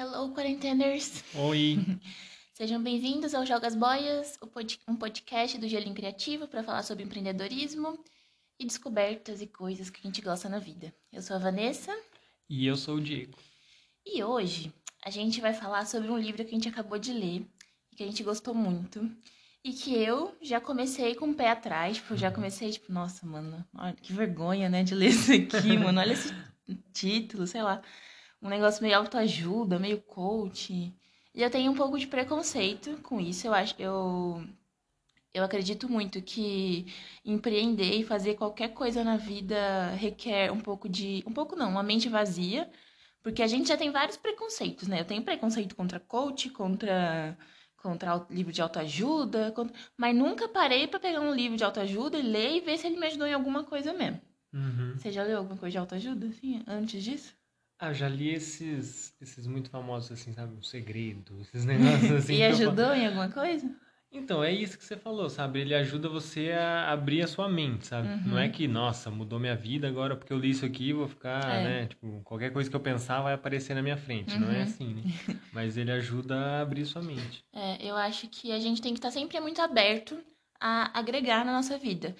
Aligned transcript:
Hello, 0.00 0.32
quarenteners! 0.32 1.24
Oi! 1.34 1.76
Sejam 2.54 2.80
bem-vindos 2.80 3.34
ao 3.34 3.44
Jogas 3.44 3.74
Boias, 3.74 4.38
um 4.86 4.94
podcast 4.94 5.58
do 5.58 5.66
Gelinho 5.66 5.92
Criativo 5.92 6.46
para 6.46 6.62
falar 6.62 6.84
sobre 6.84 7.02
empreendedorismo 7.02 7.98
e 8.60 8.64
descobertas 8.64 9.42
e 9.42 9.48
coisas 9.48 9.90
que 9.90 9.98
a 9.98 10.06
gente 10.06 10.22
gosta 10.22 10.48
na 10.48 10.60
vida. 10.60 10.94
Eu 11.12 11.20
sou 11.20 11.34
a 11.34 11.40
Vanessa. 11.40 11.92
E 12.48 12.64
eu 12.64 12.76
sou 12.76 12.98
o 12.98 13.00
Diego. 13.00 13.36
E 14.06 14.22
hoje 14.22 14.72
a 15.04 15.10
gente 15.10 15.40
vai 15.40 15.52
falar 15.52 15.84
sobre 15.84 16.08
um 16.08 16.16
livro 16.16 16.44
que 16.44 16.50
a 16.50 16.54
gente 16.54 16.68
acabou 16.68 16.96
de 16.96 17.12
ler 17.12 17.44
e 17.90 17.96
que 17.96 18.04
a 18.04 18.06
gente 18.06 18.22
gostou 18.22 18.54
muito. 18.54 19.10
E 19.64 19.72
que 19.72 19.92
eu 20.00 20.32
já 20.40 20.60
comecei 20.60 21.16
com 21.16 21.30
o 21.30 21.34
pé 21.34 21.50
atrás, 21.50 21.96
tipo, 21.96 22.16
já 22.16 22.30
comecei, 22.30 22.70
tipo, 22.70 22.92
nossa, 22.92 23.26
mano, 23.26 23.66
olha, 23.74 23.94
que 23.94 24.12
vergonha, 24.12 24.68
né, 24.68 24.84
de 24.84 24.94
ler 24.94 25.08
isso 25.08 25.32
aqui, 25.32 25.74
mano, 25.76 25.98
olha 25.98 26.12
esse 26.12 26.32
título, 26.92 27.48
sei 27.48 27.62
lá 27.64 27.82
um 28.42 28.48
negócio 28.48 28.82
meio 28.82 28.96
autoajuda, 28.96 29.78
meio 29.78 30.00
coach. 30.00 30.72
E 31.34 31.42
eu 31.42 31.50
tenho 31.50 31.70
um 31.70 31.74
pouco 31.74 31.98
de 31.98 32.06
preconceito 32.06 32.98
com 33.02 33.20
isso. 33.20 33.46
Eu 33.46 33.54
acho, 33.54 33.74
eu, 33.78 34.44
eu 35.32 35.44
acredito 35.44 35.88
muito 35.88 36.20
que 36.22 36.86
empreender 37.24 37.94
e 37.94 38.04
fazer 38.04 38.34
qualquer 38.34 38.68
coisa 38.74 39.04
na 39.04 39.16
vida 39.16 39.90
requer 39.96 40.50
um 40.52 40.60
pouco 40.60 40.88
de, 40.88 41.22
um 41.26 41.32
pouco 41.32 41.56
não, 41.56 41.70
uma 41.70 41.82
mente 41.82 42.08
vazia, 42.08 42.70
porque 43.22 43.42
a 43.42 43.46
gente 43.46 43.68
já 43.68 43.76
tem 43.76 43.90
vários 43.90 44.16
preconceitos, 44.16 44.88
né? 44.88 45.00
Eu 45.00 45.04
tenho 45.04 45.22
preconceito 45.22 45.76
contra 45.76 46.00
coach, 46.00 46.50
contra 46.50 47.36
contra 47.76 48.26
livro 48.28 48.52
de 48.52 48.60
autoajuda, 48.60 49.52
contra... 49.52 49.74
mas 49.96 50.14
nunca 50.14 50.48
parei 50.48 50.88
para 50.88 50.98
pegar 50.98 51.20
um 51.20 51.32
livro 51.32 51.56
de 51.56 51.62
autoajuda 51.62 52.18
e 52.18 52.22
ler 52.22 52.56
e 52.56 52.60
ver 52.60 52.76
se 52.76 52.88
ele 52.88 52.98
me 52.98 53.06
ajudou 53.06 53.26
em 53.26 53.32
alguma 53.32 53.62
coisa 53.62 53.92
mesmo. 53.92 54.20
Uhum. 54.52 54.98
Você 54.98 55.12
já 55.12 55.22
leu 55.22 55.38
alguma 55.38 55.56
coisa 55.56 55.72
de 55.72 55.78
autoajuda, 55.78 56.26
assim, 56.26 56.62
antes 56.66 57.02
disso? 57.02 57.37
Ah, 57.78 57.92
já 57.92 58.08
li 58.08 58.30
esses, 58.30 59.14
esses 59.20 59.46
muito 59.46 59.70
famosos, 59.70 60.10
assim, 60.10 60.32
sabe? 60.32 60.54
O 60.58 60.62
Segredo, 60.62 61.40
esses 61.42 61.64
negócios 61.66 62.12
assim. 62.12 62.34
e 62.34 62.44
ajudou 62.44 62.86
eu... 62.86 62.94
em 62.94 63.06
alguma 63.06 63.28
coisa? 63.28 63.70
Então, 64.10 64.42
é 64.42 64.50
isso 64.50 64.78
que 64.78 64.84
você 64.84 64.96
falou, 64.96 65.28
sabe? 65.28 65.60
Ele 65.60 65.74
ajuda 65.74 66.08
você 66.08 66.50
a 66.52 66.90
abrir 66.90 67.22
a 67.22 67.26
sua 67.26 67.46
mente, 67.46 67.86
sabe? 67.86 68.08
Uhum. 68.08 68.22
Não 68.28 68.38
é 68.38 68.48
que, 68.48 68.66
nossa, 68.66 69.10
mudou 69.10 69.38
minha 69.38 69.54
vida 69.54 69.86
agora 69.86 70.16
porque 70.16 70.32
eu 70.32 70.38
li 70.38 70.48
isso 70.48 70.64
aqui 70.64 70.94
vou 70.94 71.06
ficar, 71.06 71.44
é. 71.44 71.64
né? 71.64 71.86
Tipo, 71.86 72.22
qualquer 72.24 72.50
coisa 72.50 72.70
que 72.70 72.74
eu 72.74 72.80
pensar 72.80 73.20
vai 73.20 73.34
aparecer 73.34 73.74
na 73.74 73.82
minha 73.82 73.98
frente. 73.98 74.32
Uhum. 74.32 74.40
Não 74.40 74.50
é 74.50 74.56
uhum. 74.56 74.62
assim, 74.62 74.94
né? 74.94 75.02
Mas 75.52 75.76
ele 75.76 75.92
ajuda 75.92 76.36
a 76.36 76.60
abrir 76.62 76.86
sua 76.86 77.02
mente. 77.02 77.44
É, 77.52 77.86
eu 77.86 77.96
acho 77.96 78.28
que 78.28 78.50
a 78.50 78.58
gente 78.58 78.80
tem 78.80 78.94
que 78.94 78.98
estar 78.98 79.10
sempre 79.10 79.38
muito 79.40 79.60
aberto 79.60 80.18
a 80.58 80.98
agregar 80.98 81.44
na 81.44 81.52
nossa 81.52 81.76
vida. 81.76 82.16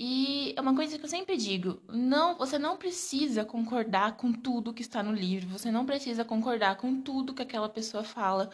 E 0.00 0.54
é 0.56 0.60
uma 0.60 0.76
coisa 0.76 0.96
que 0.96 1.04
eu 1.04 1.08
sempre 1.08 1.36
digo, 1.36 1.82
não, 1.88 2.38
você 2.38 2.56
não 2.56 2.76
precisa 2.76 3.44
concordar 3.44 4.16
com 4.16 4.32
tudo 4.32 4.72
que 4.72 4.82
está 4.82 5.02
no 5.02 5.12
livro, 5.12 5.48
você 5.48 5.72
não 5.72 5.84
precisa 5.84 6.24
concordar 6.24 6.76
com 6.76 7.02
tudo 7.02 7.34
que 7.34 7.42
aquela 7.42 7.68
pessoa 7.68 8.04
fala. 8.04 8.48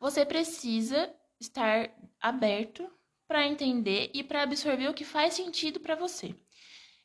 Você 0.00 0.24
precisa 0.24 1.12
estar 1.38 1.90
aberto 2.18 2.90
para 3.28 3.46
entender 3.46 4.10
e 4.14 4.24
para 4.24 4.42
absorver 4.42 4.88
o 4.88 4.94
que 4.94 5.04
faz 5.04 5.34
sentido 5.34 5.80
para 5.80 5.94
você. 5.94 6.34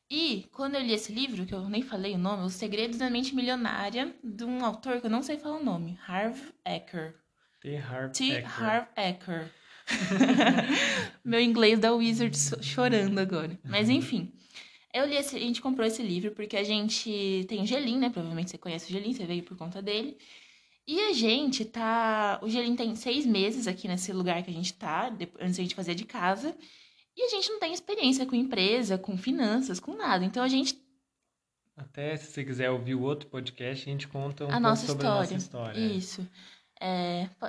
E 0.09 0.49
quando 0.53 0.75
eu 0.75 0.81
li 0.81 0.93
esse 0.93 1.11
livro, 1.11 1.45
que 1.45 1.53
eu 1.53 1.67
nem 1.67 1.81
falei 1.81 2.15
o 2.15 2.17
nome, 2.17 2.45
Os 2.45 2.53
Segredos 2.53 2.97
da 2.97 3.09
Mente 3.09 3.35
Milionária, 3.35 4.15
de 4.23 4.45
um 4.45 4.63
autor 4.63 5.01
que 5.01 5.07
eu 5.07 5.11
não 5.11 5.21
sei 5.21 5.37
falar 5.37 5.57
o 5.57 5.63
nome, 5.63 5.99
Harv 6.07 6.37
Eker. 6.65 7.15
T. 7.61 7.75
Harv 7.75 8.11
T. 8.13 8.37
Harv 8.43 8.87
Eker. 8.95 9.51
Meu 11.23 11.39
inglês 11.39 11.79
da 11.79 11.93
Wizard 11.93 12.37
chorando 12.61 13.19
agora. 13.19 13.59
Mas 13.63 13.89
uhum. 13.89 13.95
enfim. 13.95 14.31
Eu 14.93 15.05
li 15.05 15.15
esse, 15.15 15.35
a 15.35 15.39
gente 15.39 15.61
comprou 15.61 15.87
esse 15.87 16.03
livro 16.03 16.31
porque 16.31 16.57
a 16.57 16.63
gente 16.63 17.45
tem 17.47 17.61
o 17.61 17.65
Gelim, 17.65 17.97
né? 17.97 18.09
Provavelmente 18.09 18.51
você 18.51 18.57
conhece 18.57 18.89
o 18.89 18.91
Gelim, 18.91 19.13
você 19.13 19.25
veio 19.25 19.43
por 19.43 19.57
conta 19.57 19.81
dele. 19.81 20.17
E 20.87 20.99
a 20.99 21.13
gente 21.13 21.63
tá. 21.63 22.39
O 22.41 22.49
Gelim 22.49 22.75
tem 22.75 22.95
seis 22.95 23.25
meses 23.25 23.67
aqui 23.67 23.87
nesse 23.87 24.11
lugar 24.11 24.43
que 24.43 24.49
a 24.49 24.53
gente 24.53 24.73
tá, 24.73 25.07
antes 25.39 25.57
a 25.59 25.61
gente 25.61 25.75
fazer 25.75 25.95
de 25.95 26.05
casa. 26.05 26.55
E 27.15 27.23
a 27.23 27.29
gente 27.29 27.49
não 27.49 27.59
tem 27.59 27.73
experiência 27.73 28.25
com 28.25 28.35
empresa, 28.35 28.97
com 28.97 29.17
finanças, 29.17 29.79
com 29.79 29.95
nada. 29.95 30.25
Então 30.25 30.43
a 30.43 30.47
gente. 30.47 30.77
Até 31.77 32.15
se 32.17 32.31
você 32.31 32.43
quiser 32.43 32.69
ouvir 32.69 32.95
o 32.95 33.01
outro 33.01 33.29
podcast, 33.29 33.87
a 33.87 33.91
gente 33.91 34.07
conta 34.07 34.43
um 34.43 34.47
a 34.47 34.51
pouco 34.51 34.63
nossa 34.63 34.85
sobre 34.87 35.03
história. 35.03 35.17
a 35.17 35.23
nossa 35.23 35.35
história. 35.35 35.79
Isso. 35.79 36.21
É, 36.21 36.25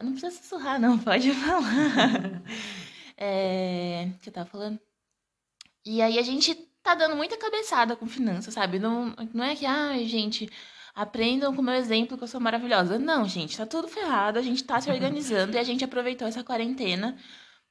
não 0.03 0.13
precisa 0.13 0.31
sussurrar, 0.31 0.81
não, 0.81 0.99
pode 1.01 1.33
falar. 1.33 2.43
é, 3.17 4.11
que 4.21 4.29
eu 4.29 4.33
tava 4.33 4.49
falando? 4.49 4.79
E 5.85 6.03
aí 6.03 6.19
a 6.19 6.23
gente 6.23 6.55
tá 6.83 6.95
dando 6.95 7.17
muita 7.17 7.37
cabeçada 7.37 7.97
com 7.97 8.07
finanças, 8.07 8.55
sabe? 8.55 8.79
Não, 8.79 9.15
não 9.33 9.45
é 9.45 9.57
que, 9.57 9.67
ah, 9.67 9.97
gente, 10.05 10.51
aprendam 10.95 11.55
com 11.55 11.63
o 11.63 11.65
meu 11.65 11.75
exemplo 11.75 12.17
que 12.17 12.25
eu 12.25 12.29
sou 12.29 12.41
maravilhosa. 12.41 12.99
Não, 12.99 13.27
gente, 13.27 13.57
tá 13.57 13.67
tudo 13.67 13.89
ferrado, 13.89 14.39
a 14.39 14.43
gente 14.43 14.63
tá 14.65 14.81
se 14.81 14.91
organizando 14.91 15.57
e 15.57 15.59
a 15.59 15.65
gente 15.65 15.85
aproveitou 15.85 16.29
essa 16.29 16.45
quarentena 16.45 17.17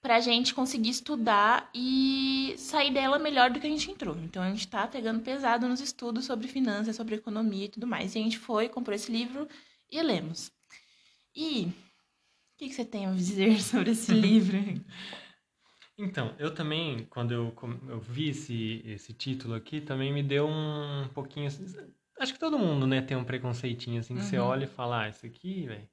pra 0.02 0.20
gente 0.20 0.54
conseguir 0.56 0.90
estudar 0.90 1.70
e 1.76 2.56
sair 2.58 2.92
dela 2.92 3.20
melhor 3.20 3.52
do 3.52 3.60
que 3.60 3.68
a 3.68 3.70
gente 3.70 3.92
entrou. 3.92 4.18
Então 4.18 4.42
a 4.42 4.50
gente 4.50 4.68
tá 4.68 4.88
pegando 4.88 5.22
pesado 5.22 5.68
nos 5.68 5.80
estudos 5.80 6.26
sobre 6.26 6.48
finanças, 6.48 6.96
sobre 6.96 7.16
economia 7.16 7.66
e 7.66 7.70
tudo 7.70 7.86
mais. 7.86 8.16
E 8.16 8.20
a 8.20 8.22
gente 8.24 8.40
foi, 8.40 8.68
comprou 8.68 8.96
esse 8.96 9.12
livro 9.12 9.48
e 9.92 10.02
lemos. 10.02 10.52
E 11.36 11.66
o 11.66 11.74
que, 12.58 12.68
que 12.68 12.74
você 12.74 12.86
tem 12.86 13.06
a 13.06 13.12
dizer 13.12 13.60
sobre 13.64 13.92
esse 13.92 14.14
livro? 14.14 14.58
Então, 15.98 16.34
eu 16.40 16.54
também, 16.54 17.06
quando 17.10 17.32
eu, 17.32 17.54
eu 17.88 18.00
vi 18.00 18.30
esse, 18.30 18.82
esse 18.86 19.14
título 19.14 19.54
aqui, 19.54 19.80
também 19.82 20.12
me 20.12 20.24
deu 20.24 20.48
um 20.48 21.08
pouquinho. 21.14 21.48
Acho 22.20 22.34
que 22.34 22.40
todo 22.40 22.58
mundo, 22.58 22.88
né, 22.88 23.02
tem 23.02 23.16
um 23.16 23.24
preconceitinho 23.24 24.00
assim, 24.00 24.16
que 24.16 24.22
uhum. 24.22 24.28
você 24.28 24.38
olha 24.38 24.66
e 24.66 24.68
fala, 24.68 25.04
ah, 25.04 25.10
isso 25.10 25.26
aqui, 25.26 25.68
velho, 25.68 25.88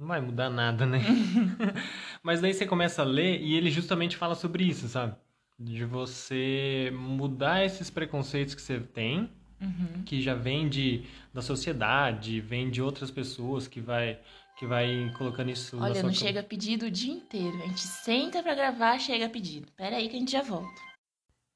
não 0.00 0.06
vai 0.06 0.20
mudar 0.20 0.48
nada, 0.48 0.86
né? 0.86 1.00
Mas 2.24 2.40
daí 2.40 2.54
você 2.54 2.66
começa 2.66 3.02
a 3.02 3.04
ler 3.04 3.40
e 3.40 3.54
ele 3.54 3.70
justamente 3.70 4.16
fala 4.16 4.34
sobre 4.34 4.64
isso, 4.64 4.88
sabe? 4.88 5.14
De 5.58 5.84
você 5.84 6.90
mudar 6.94 7.64
esses 7.64 7.90
preconceitos 7.90 8.54
que 8.54 8.62
você 8.62 8.80
tem, 8.80 9.30
uhum. 9.60 10.02
que 10.06 10.22
já 10.22 10.34
vem 10.34 10.68
de, 10.68 11.04
da 11.34 11.42
sociedade, 11.42 12.40
vem 12.40 12.70
de 12.70 12.80
outras 12.80 13.10
pessoas 13.10 13.68
que 13.68 13.80
vai 13.80 14.18
que 14.60 14.66
vai 14.66 15.10
colocando 15.16 15.50
isso 15.50 15.80
Olha, 15.80 16.02
na 16.02 16.08
não 16.08 16.12
chega 16.12 16.42
pedido 16.42 16.84
o 16.84 16.90
dia 16.90 17.14
inteiro. 17.14 17.56
A 17.62 17.66
gente 17.66 17.80
senta 17.80 18.42
para 18.42 18.54
gravar, 18.54 18.98
chega 18.98 19.26
pedido. 19.26 19.72
Pera 19.72 19.96
aí 19.96 20.06
que 20.06 20.16
a 20.16 20.18
gente 20.18 20.32
já 20.32 20.42
volta. 20.42 20.82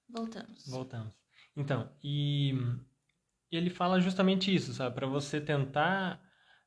Voltamos. 0.09 0.66
Voltamos. 0.66 1.12
Então, 1.54 1.92
e 2.03 2.54
ele 3.53 3.69
fala 3.69 4.00
justamente 4.00 4.53
isso, 4.53 4.72
sabe? 4.72 4.94
Para 4.94 5.06
você 5.06 5.38
tentar 5.38 6.19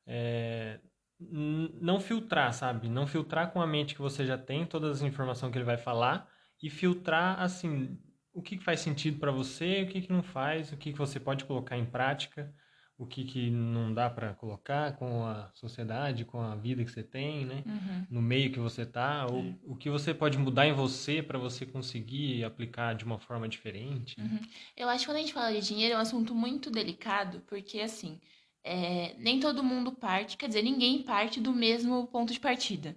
é, 0.06 0.78
não 1.18 1.98
filtrar, 1.98 2.54
sabe? 2.54 2.88
Não 2.88 3.04
filtrar 3.04 3.50
com 3.50 3.60
a 3.60 3.66
mente 3.66 3.96
que 3.96 4.00
você 4.00 4.24
já 4.24 4.38
tem 4.38 4.64
todas 4.64 4.98
as 4.98 5.02
informações 5.02 5.50
que 5.50 5.58
ele 5.58 5.64
vai 5.64 5.76
falar 5.76 6.30
e 6.62 6.70
filtrar, 6.70 7.42
assim, 7.42 7.98
o 8.32 8.40
que 8.40 8.60
faz 8.60 8.78
sentido 8.78 9.18
para 9.18 9.32
você, 9.32 9.82
o 9.82 9.88
que, 9.88 10.02
que 10.02 10.12
não 10.12 10.22
faz, 10.22 10.70
o 10.70 10.76
que, 10.76 10.92
que 10.92 10.98
você 10.98 11.18
pode 11.18 11.44
colocar 11.46 11.76
em 11.76 11.84
prática 11.84 12.54
o 12.98 13.06
que, 13.06 13.24
que 13.24 13.48
não 13.48 13.94
dá 13.94 14.10
para 14.10 14.34
colocar 14.34 14.96
com 14.96 15.24
a 15.24 15.48
sociedade, 15.54 16.24
com 16.24 16.40
a 16.40 16.56
vida 16.56 16.84
que 16.84 16.90
você 16.90 17.02
tem, 17.02 17.46
né? 17.46 17.62
Uhum. 17.64 18.06
No 18.10 18.20
meio 18.20 18.50
que 18.50 18.58
você 18.58 18.84
tá, 18.84 19.24
ou 19.30 19.44
é. 19.44 19.54
o 19.64 19.76
que 19.76 19.88
você 19.88 20.12
pode 20.12 20.36
mudar 20.36 20.66
em 20.66 20.72
você 20.72 21.22
para 21.22 21.38
você 21.38 21.64
conseguir 21.64 22.42
aplicar 22.42 22.94
de 22.94 23.04
uma 23.04 23.20
forma 23.20 23.48
diferente. 23.48 24.16
Uhum. 24.20 24.40
Eu 24.76 24.88
acho 24.88 25.00
que 25.04 25.10
quando 25.10 25.18
a 25.18 25.20
gente 25.20 25.32
fala 25.32 25.52
de 25.52 25.60
dinheiro 25.64 25.94
é 25.94 25.96
um 25.96 26.00
assunto 26.00 26.34
muito 26.34 26.72
delicado, 26.72 27.40
porque 27.46 27.80
assim, 27.80 28.20
é, 28.64 29.14
nem 29.16 29.38
todo 29.38 29.62
mundo 29.62 29.92
parte, 29.92 30.36
quer 30.36 30.48
dizer, 30.48 30.62
ninguém 30.62 31.04
parte 31.04 31.40
do 31.40 31.52
mesmo 31.52 32.04
ponto 32.08 32.32
de 32.32 32.40
partida. 32.40 32.96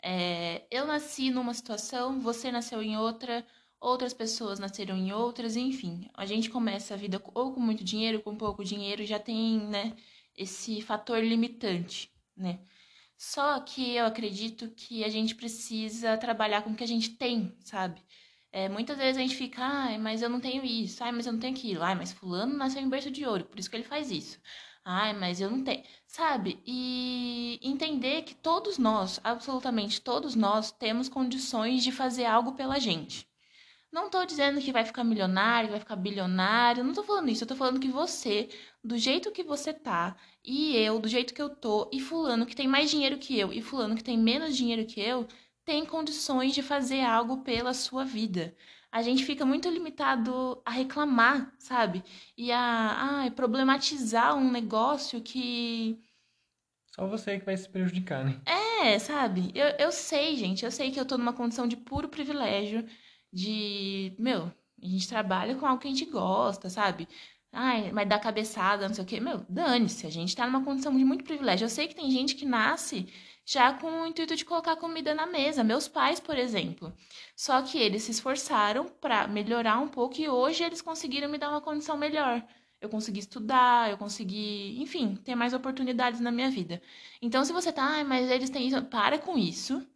É, 0.00 0.62
eu 0.70 0.86
nasci 0.86 1.28
numa 1.28 1.52
situação, 1.54 2.20
você 2.20 2.52
nasceu 2.52 2.80
em 2.80 2.96
outra, 2.96 3.44
outras 3.80 4.12
pessoas 4.12 4.58
nasceram 4.58 4.96
em 4.96 5.12
outras, 5.12 5.56
enfim. 5.56 6.08
A 6.14 6.26
gente 6.26 6.50
começa 6.50 6.94
a 6.94 6.96
vida 6.96 7.20
ou 7.34 7.52
com 7.52 7.60
muito 7.60 7.82
dinheiro, 7.82 8.22
com 8.22 8.36
pouco 8.36 8.64
dinheiro, 8.64 9.04
já 9.06 9.18
tem, 9.18 9.58
né, 9.60 9.96
esse 10.36 10.80
fator 10.82 11.22
limitante, 11.24 12.12
né? 12.36 12.60
Só 13.16 13.60
que 13.60 13.96
eu 13.96 14.06
acredito 14.06 14.70
que 14.70 15.04
a 15.04 15.08
gente 15.08 15.34
precisa 15.34 16.16
trabalhar 16.16 16.62
com 16.62 16.70
o 16.70 16.76
que 16.76 16.84
a 16.84 16.88
gente 16.88 17.10
tem, 17.10 17.54
sabe? 17.60 18.02
É, 18.52 18.68
muitas 18.68 18.96
vezes 18.98 19.16
a 19.18 19.20
gente 19.20 19.36
fica, 19.36 19.62
ai, 19.62 19.98
mas 19.98 20.22
eu 20.22 20.28
não 20.28 20.40
tenho 20.40 20.64
isso, 20.64 21.02
ai, 21.04 21.12
mas 21.12 21.26
eu 21.26 21.32
não 21.32 21.40
tenho 21.40 21.54
aquilo, 21.54 21.82
ai, 21.82 21.94
mas 21.94 22.12
fulano 22.12 22.56
nasceu 22.56 22.82
em 22.82 22.88
berço 22.88 23.10
de 23.10 23.24
ouro, 23.26 23.44
por 23.44 23.58
isso 23.58 23.70
que 23.70 23.76
ele 23.76 23.84
faz 23.84 24.10
isso. 24.10 24.40
Ai, 24.84 25.12
mas 25.12 25.40
eu 25.40 25.50
não 25.50 25.62
tenho. 25.62 25.84
Sabe? 26.06 26.60
E 26.66 27.60
entender 27.62 28.22
que 28.22 28.34
todos 28.34 28.78
nós, 28.78 29.20
absolutamente 29.22 30.00
todos 30.00 30.34
nós, 30.34 30.72
temos 30.72 31.08
condições 31.08 31.84
de 31.84 31.92
fazer 31.92 32.24
algo 32.24 32.52
pela 32.54 32.78
gente. 32.80 33.29
Não 33.92 34.08
tô 34.08 34.24
dizendo 34.24 34.60
que 34.60 34.72
vai 34.72 34.84
ficar 34.84 35.02
milionário, 35.04 35.70
vai 35.70 35.80
ficar 35.80 35.96
bilionário, 35.96 36.84
não 36.84 36.92
tô 36.94 37.02
falando 37.02 37.28
isso, 37.28 37.42
eu 37.44 37.48
tô 37.48 37.56
falando 37.56 37.80
que 37.80 37.88
você, 37.88 38.48
do 38.84 38.96
jeito 38.96 39.32
que 39.32 39.42
você 39.42 39.72
tá, 39.74 40.16
e 40.44 40.76
eu, 40.76 41.00
do 41.00 41.08
jeito 41.08 41.34
que 41.34 41.42
eu 41.42 41.50
tô, 41.54 41.90
e 41.92 42.00
fulano 42.00 42.46
que 42.46 42.54
tem 42.54 42.68
mais 42.68 42.88
dinheiro 42.90 43.18
que 43.18 43.36
eu, 43.38 43.52
e 43.52 43.60
fulano 43.60 43.96
que 43.96 44.04
tem 44.04 44.16
menos 44.16 44.56
dinheiro 44.56 44.86
que 44.86 45.00
eu, 45.00 45.26
tem 45.64 45.84
condições 45.84 46.54
de 46.54 46.62
fazer 46.62 47.00
algo 47.02 47.42
pela 47.42 47.74
sua 47.74 48.04
vida. 48.04 48.56
A 48.92 49.02
gente 49.02 49.24
fica 49.24 49.44
muito 49.44 49.68
limitado 49.68 50.60
a 50.64 50.70
reclamar, 50.70 51.52
sabe? 51.58 52.02
E 52.36 52.50
a, 52.52 53.24
a 53.26 53.30
problematizar 53.32 54.36
um 54.36 54.50
negócio 54.50 55.20
que 55.22 56.00
Só 56.94 57.06
você 57.06 57.38
que 57.38 57.44
vai 57.44 57.56
se 57.56 57.68
prejudicar, 57.68 58.24
né? 58.24 58.40
É, 58.44 58.98
sabe? 58.98 59.52
Eu, 59.54 59.68
eu 59.78 59.92
sei, 59.92 60.36
gente. 60.36 60.64
Eu 60.64 60.70
sei 60.70 60.90
que 60.90 60.98
eu 60.98 61.06
tô 61.06 61.16
numa 61.18 61.32
condição 61.32 61.66
de 61.68 61.76
puro 61.76 62.08
privilégio. 62.08 62.86
De. 63.32 64.14
Meu, 64.18 64.52
a 64.82 64.86
gente 64.86 65.08
trabalha 65.08 65.54
com 65.54 65.66
algo 65.66 65.80
que 65.80 65.88
a 65.88 65.90
gente 65.90 66.06
gosta, 66.06 66.68
sabe? 66.70 67.08
Ai, 67.52 67.90
mas 67.92 68.08
dá 68.08 68.18
cabeçada, 68.18 68.86
não 68.86 68.94
sei 68.94 69.04
o 69.04 69.06
quê. 69.06 69.20
Meu, 69.20 69.44
dane-se. 69.48 70.06
A 70.06 70.10
gente 70.10 70.34
tá 70.36 70.46
numa 70.46 70.64
condição 70.64 70.96
de 70.96 71.04
muito 71.04 71.24
privilégio. 71.24 71.64
Eu 71.64 71.68
sei 71.68 71.88
que 71.88 71.94
tem 71.94 72.10
gente 72.10 72.34
que 72.36 72.46
nasce 72.46 73.08
já 73.44 73.72
com 73.72 74.02
o 74.02 74.06
intuito 74.06 74.36
de 74.36 74.44
colocar 74.44 74.76
comida 74.76 75.14
na 75.14 75.26
mesa. 75.26 75.64
Meus 75.64 75.88
pais, 75.88 76.20
por 76.20 76.38
exemplo. 76.38 76.92
Só 77.34 77.60
que 77.62 77.78
eles 77.78 78.04
se 78.04 78.12
esforçaram 78.12 78.86
para 79.00 79.26
melhorar 79.26 79.80
um 79.80 79.88
pouco 79.88 80.20
e 80.20 80.28
hoje 80.28 80.62
eles 80.62 80.80
conseguiram 80.80 81.28
me 81.28 81.38
dar 81.38 81.50
uma 81.50 81.60
condição 81.60 81.96
melhor. 81.96 82.44
Eu 82.80 82.88
consegui 82.88 83.20
estudar, 83.20 83.90
eu 83.90 83.98
consegui, 83.98 84.80
enfim, 84.80 85.16
ter 85.16 85.34
mais 85.34 85.52
oportunidades 85.52 86.20
na 86.20 86.30
minha 86.30 86.50
vida. 86.50 86.80
Então, 87.20 87.44
se 87.44 87.52
você 87.52 87.72
tá, 87.72 88.00
ah, 88.00 88.04
mas 88.04 88.30
eles 88.30 88.48
têm 88.50 88.66
isso, 88.68 88.82
para 88.84 89.18
com 89.18 89.36
isso 89.36 89.86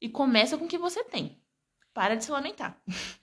e 0.00 0.08
começa 0.08 0.58
com 0.58 0.64
o 0.64 0.68
que 0.68 0.78
você 0.78 1.04
tem. 1.04 1.41
Para 1.94 2.14
de 2.14 2.24
se 2.24 2.30
lamentar. 2.30 2.76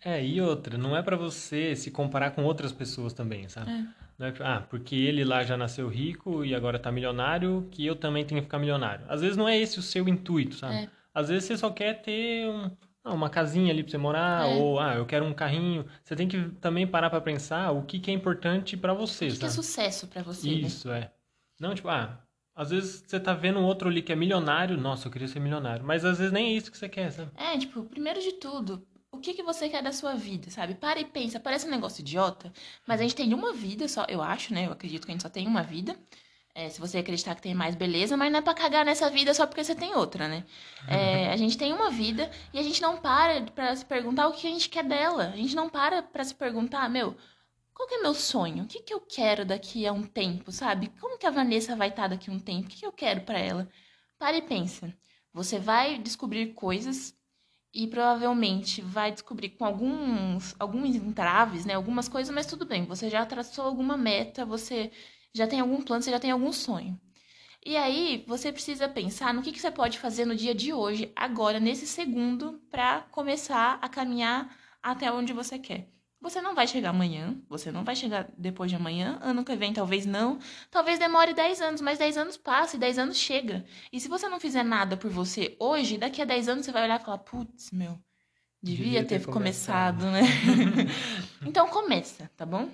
É, 0.04 0.24
e 0.24 0.40
outra, 0.40 0.78
não 0.78 0.96
é 0.96 1.02
para 1.02 1.18
você 1.18 1.76
se 1.76 1.92
comparar 1.92 2.32
com 2.32 2.44
outras 2.44 2.72
pessoas 2.72 3.14
também, 3.14 3.50
sabe? 3.50 3.72
É. 3.72 3.86
Não 4.18 4.28
é, 4.28 4.34
ah, 4.42 4.62
porque 4.70 4.96
ele 4.96 5.24
lá 5.24 5.44
já 5.44 5.56
nasceu 5.56 5.88
rico 5.88 6.44
e 6.44 6.54
agora 6.54 6.78
tá 6.78 6.92
milionário, 6.92 7.68
que 7.72 7.86
eu 7.86 7.96
também 7.96 8.26
tenho 8.26 8.42
que 8.42 8.46
ficar 8.46 8.60
milionário. 8.60 9.06
Às 9.08 9.22
vezes 9.22 9.38
não 9.38 9.48
é 9.48 9.58
esse 9.58 9.80
o 9.80 9.82
seu 9.82 10.08
intuito, 10.08 10.56
sabe? 10.56 10.76
É. 10.76 10.90
Às 11.14 11.30
vezes 11.30 11.46
você 11.46 11.58
só 11.58 11.70
quer 11.72 12.02
ter 12.02 12.48
um, 12.48 12.70
ah, 13.04 13.14
uma 13.14 13.30
casinha 13.30 13.72
ali 13.72 13.82
pra 13.82 13.92
você 13.92 13.98
morar, 13.98 14.48
é. 14.48 14.56
ou 14.56 14.80
ah, 14.80 14.96
eu 14.96 15.06
quero 15.06 15.26
um 15.26 15.34
carrinho. 15.34 15.86
Você 16.04 16.16
tem 16.16 16.28
que 16.28 16.50
também 16.62 16.86
parar 16.86 17.10
para 17.10 17.22
pensar 17.22 17.72
o 17.72 17.84
que, 17.84 18.00
que 18.00 18.12
é 18.12 18.14
importante 18.14 18.78
para 18.78 18.94
você, 18.94 19.28
o 19.28 19.32
que, 19.32 19.40
que 19.40 19.46
é 19.46 19.50
sucesso 19.50 20.08
para 20.08 20.22
você, 20.22 20.48
né? 20.48 20.54
Isso, 20.54 20.90
né? 20.90 21.00
é. 21.00 21.12
Não, 21.60 21.74
tipo, 21.74 21.90
ah, 21.90 22.22
às 22.60 22.72
vezes 22.72 23.06
você 23.08 23.18
tá 23.18 23.34
vendo 23.34 23.58
um 23.58 23.64
outro 23.64 23.88
ali 23.88 24.02
que 24.02 24.12
é 24.12 24.16
milionário, 24.18 24.76
nossa, 24.76 25.08
eu 25.08 25.12
queria 25.14 25.30
ser 25.30 25.40
milionário. 25.40 25.86
Mas 25.86 26.04
às 26.04 26.18
vezes 26.18 26.34
nem 26.34 26.48
é 26.48 26.58
isso 26.58 26.70
que 26.70 26.78
você 26.78 26.90
quer, 26.90 27.10
sabe? 27.10 27.32
É, 27.38 27.58
tipo, 27.58 27.84
primeiro 27.84 28.20
de 28.20 28.34
tudo, 28.34 28.86
o 29.10 29.18
que, 29.18 29.34
que 29.34 29.42
você 29.42 29.70
quer 29.70 29.82
da 29.82 29.94
sua 29.94 30.16
vida, 30.16 30.52
sabe? 30.52 30.76
Para 30.76 31.00
e 31.00 31.06
pensa, 31.06 31.40
parece 31.40 31.66
um 31.66 31.72
negócio 31.72 32.02
idiota, 32.02 32.52
mas 32.86 33.00
a 33.00 33.04
gente 33.04 33.16
tem 33.16 33.34
uma 33.34 33.54
vida 33.54 33.88
só, 33.88 34.06
eu 34.10 34.22
acho, 34.22 34.54
né? 34.54 34.68
Eu 34.68 34.74
acredito 34.74 35.06
que 35.06 35.12
a 35.12 35.14
gente 35.14 35.22
só 35.22 35.30
tem 35.30 35.48
uma 35.48 35.64
vida. 35.64 35.96
É, 36.54 36.68
se 36.68 36.82
você 36.82 36.98
acreditar 36.98 37.34
que 37.34 37.42
tem 37.42 37.56
mais, 37.56 37.76
beleza, 37.76 38.18
mas 38.18 38.30
não 38.30 38.40
é 38.40 38.42
pra 38.42 38.54
cagar 38.54 38.84
nessa 38.84 39.10
vida 39.10 39.34
só 39.34 39.48
porque 39.48 39.64
você 39.64 39.74
tem 39.74 39.96
outra, 39.96 40.28
né? 40.28 40.44
É, 40.86 41.32
a 41.32 41.38
gente 41.38 41.58
tem 41.58 41.72
uma 41.72 41.90
vida 41.90 42.30
e 42.54 42.60
a 42.60 42.64
gente 42.64 42.82
não 42.82 42.98
para 42.98 43.42
pra 43.44 43.74
se 43.74 43.86
perguntar 43.86 44.28
o 44.28 44.34
que 44.34 44.46
a 44.46 44.50
gente 44.50 44.68
quer 44.68 44.84
dela. 44.84 45.30
A 45.34 45.38
gente 45.38 45.56
não 45.56 45.70
para 45.70 46.04
pra 46.04 46.26
se 46.26 46.36
perguntar, 46.36 46.90
meu, 46.90 47.16
qual 47.80 47.88
que 47.88 47.96
é 47.96 48.02
meu 48.02 48.14
sonho? 48.14 48.66
O 48.66 48.68
que, 48.68 48.82
que 48.82 48.94
eu 48.94 49.00
quero 49.00 49.46
daqui 49.46 49.88
a 49.88 49.94
um 49.94 50.04
tempo, 50.04 50.52
sabe? 50.52 50.90
Como 51.00 51.18
que 51.18 51.26
a 51.26 51.32
Vanessa 51.32 51.78
vai 51.78 51.88
estar 51.88 52.10
daqui 52.10 52.30
a 52.30 52.34
um 52.34 52.40
tempo? 52.40 52.68
O 52.68 52.70
que, 52.70 52.80
que 52.80 52.86
eu 52.86 52.92
quero 52.92 53.22
para 53.22 53.40
ela? 53.40 53.70
Para 54.18 54.36
e 54.36 54.42
pensa. 54.42 54.94
Você 55.34 55.60
vai 55.60 55.98
descobrir 55.98 56.54
coisas 56.54 57.16
e 57.74 57.88
provavelmente 57.88 58.82
vai 58.82 59.14
descobrir 59.14 59.52
com 59.52 59.64
alguns, 59.64 60.54
alguns 60.60 60.94
entraves, 60.94 61.66
né? 61.66 61.76
Algumas 61.76 62.10
coisas, 62.10 62.36
mas 62.36 62.46
tudo 62.46 62.66
bem. 62.66 62.84
Você 62.86 63.10
já 63.10 63.26
traçou 63.26 63.64
alguma 63.64 63.98
meta, 63.98 64.46
você 64.46 64.92
já 65.34 65.48
tem 65.48 65.62
algum 65.62 65.82
plano, 65.82 66.04
você 66.04 66.12
já 66.12 66.20
tem 66.20 66.32
algum 66.32 66.52
sonho. 66.52 67.00
E 67.66 67.78
aí, 67.78 68.26
você 68.28 68.52
precisa 68.52 68.90
pensar 68.90 69.34
no 69.34 69.42
que, 69.42 69.54
que 69.54 69.60
você 69.60 69.72
pode 69.72 70.00
fazer 70.00 70.26
no 70.26 70.36
dia 70.36 70.54
de 70.54 70.74
hoje, 70.74 71.14
agora, 71.16 71.62
nesse 71.62 71.88
segundo, 71.88 72.60
para 72.70 73.04
começar 73.04 73.80
a 73.82 73.88
caminhar 73.88 74.54
até 74.84 75.10
onde 75.12 75.32
você 75.32 75.58
quer. 75.58 75.99
Você 76.22 76.42
não 76.42 76.54
vai 76.54 76.68
chegar 76.68 76.90
amanhã, 76.90 77.38
você 77.48 77.72
não 77.72 77.84
vai 77.86 77.96
chegar 77.96 78.30
depois 78.38 78.70
de 78.70 78.76
amanhã, 78.76 79.18
ano 79.22 79.46
que 79.46 79.56
vem 79.56 79.72
talvez 79.72 80.06
não. 80.06 80.38
Talvez 80.70 81.00
demore 81.00 81.34
10 81.34 81.62
anos, 81.62 81.80
mas 81.80 81.98
10 81.98 82.18
anos 82.18 82.36
passa 82.36 82.76
e 82.76 82.80
10 82.80 82.98
anos 83.00 83.18
chega. 83.18 83.66
E 83.92 84.00
se 84.00 84.10
você 84.10 84.28
não 84.28 84.40
fizer 84.40 84.64
nada 84.64 84.98
por 84.98 85.10
você 85.10 85.56
hoje, 85.60 85.98
daqui 85.98 86.22
a 86.22 86.26
10 86.26 86.50
anos 86.50 86.66
você 86.66 86.72
vai 86.74 86.84
olhar 86.84 87.00
e 87.00 87.04
falar: 87.04 87.20
putz, 87.20 87.72
meu, 87.72 87.98
devia, 88.62 88.86
devia 88.86 89.06
ter, 89.06 89.20
ter, 89.20 89.26
começado, 89.28 90.02
começado 90.02 90.12
né? 90.12 90.22
então 91.48 91.70
começa, 91.70 92.30
tá 92.36 92.46
bom? 92.46 92.70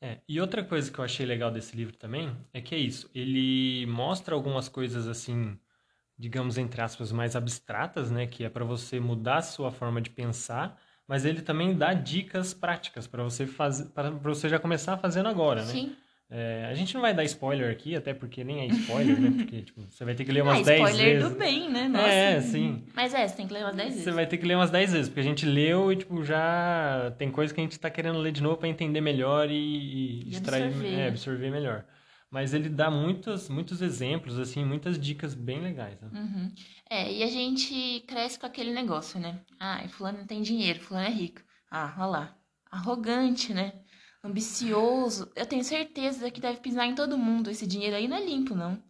É, 0.00 0.20
e 0.28 0.40
outra 0.40 0.62
coisa 0.62 0.92
que 0.92 0.98
eu 0.98 1.04
achei 1.04 1.26
legal 1.26 1.50
desse 1.50 1.76
livro 1.76 1.96
também 1.96 2.36
é 2.52 2.60
que 2.60 2.74
é 2.74 2.78
isso, 2.78 3.10
ele 3.12 3.84
mostra 3.86 4.34
algumas 4.34 4.68
coisas 4.68 5.08
assim, 5.08 5.58
digamos 6.16 6.56
entre 6.56 6.80
aspas, 6.80 7.10
mais 7.10 7.34
abstratas, 7.34 8.08
né, 8.10 8.26
que 8.26 8.44
é 8.44 8.48
para 8.48 8.64
você 8.64 9.00
mudar 9.00 9.38
a 9.38 9.42
sua 9.42 9.72
forma 9.72 10.00
de 10.00 10.10
pensar, 10.10 10.80
mas 11.08 11.24
ele 11.24 11.40
também 11.40 11.74
dá 11.74 11.94
dicas 11.94 12.52
práticas 12.52 13.06
para 13.06 13.22
você 13.22 13.46
fazer, 13.46 13.86
para 13.86 14.10
você 14.10 14.48
já 14.48 14.58
começar 14.58 14.98
fazendo 14.98 15.28
agora, 15.28 15.62
né? 15.62 15.72
Sim. 15.72 15.96
É, 16.30 16.68
a 16.70 16.74
gente 16.74 16.92
não 16.94 17.00
vai 17.00 17.14
dar 17.14 17.24
spoiler 17.24 17.72
aqui, 17.72 17.96
até 17.96 18.12
porque 18.12 18.44
nem 18.44 18.60
é 18.60 18.66
spoiler, 18.66 19.18
né? 19.18 19.32
Porque 19.38 19.62
tipo, 19.62 19.80
você 19.88 20.04
vai 20.04 20.14
ter 20.14 20.26
que 20.26 20.32
ler 20.32 20.42
umas 20.42 20.62
10 20.62 20.66
vezes. 20.66 21.00
spoiler 21.00 21.22
do 21.22 21.38
bem, 21.38 21.70
né? 21.70 21.88
Nossa. 21.88 22.06
É, 22.06 22.40
sim. 22.42 22.84
Mas 22.94 23.14
é, 23.14 23.26
você 23.26 23.34
tem 23.34 23.46
que 23.46 23.54
ler 23.54 23.64
umas 23.64 23.74
10 23.74 23.88
vezes. 23.88 24.04
Você 24.04 24.10
vai 24.10 24.26
ter 24.26 24.36
que 24.36 24.44
ler 24.44 24.54
umas 24.56 24.70
10 24.70 24.92
vezes, 24.92 25.08
porque 25.08 25.20
a 25.20 25.24
gente 25.24 25.46
leu 25.46 25.90
e 25.90 25.96
tipo, 25.96 26.22
já 26.22 27.14
tem 27.16 27.30
coisa 27.30 27.54
que 27.54 27.58
a 27.58 27.64
gente 27.64 27.80
tá 27.80 27.88
querendo 27.88 28.18
ler 28.18 28.32
de 28.32 28.42
novo 28.42 28.58
para 28.58 28.68
entender 28.68 29.00
melhor 29.00 29.50
e, 29.50 29.54
e, 29.54 30.22
e 30.26 30.30
extrair, 30.32 30.64
absorver. 30.64 30.94
É, 30.94 31.08
absorver 31.08 31.50
melhor. 31.50 31.84
Mas 32.30 32.52
ele 32.52 32.68
dá 32.68 32.90
muitos, 32.90 33.48
muitos 33.48 33.80
exemplos, 33.80 34.38
assim, 34.38 34.64
muitas 34.64 34.98
dicas 34.98 35.34
bem 35.34 35.60
legais. 35.60 35.98
Né? 36.00 36.10
Uhum. 36.12 36.54
É, 36.90 37.12
e 37.12 37.22
a 37.22 37.28
gente 37.28 38.00
cresce 38.06 38.38
com 38.38 38.46
aquele 38.46 38.72
negócio, 38.72 39.18
né? 39.18 39.40
Ah, 39.58 39.82
fulano 39.88 40.26
tem 40.26 40.42
dinheiro, 40.42 40.80
fulano 40.80 41.06
é 41.06 41.10
rico. 41.10 41.40
Ah, 41.70 41.94
olha 41.98 42.06
lá. 42.06 42.38
Arrogante, 42.70 43.54
né? 43.54 43.72
ambicioso. 44.22 45.30
Eu 45.34 45.46
tenho 45.46 45.64
certeza 45.64 46.30
que 46.30 46.40
deve 46.40 46.60
pisar 46.60 46.86
em 46.86 46.94
todo 46.94 47.18
mundo. 47.18 47.50
Esse 47.50 47.66
dinheiro 47.66 47.96
aí 47.96 48.08
não 48.08 48.16
é 48.16 48.24
limpo, 48.24 48.54
não. 48.54 48.82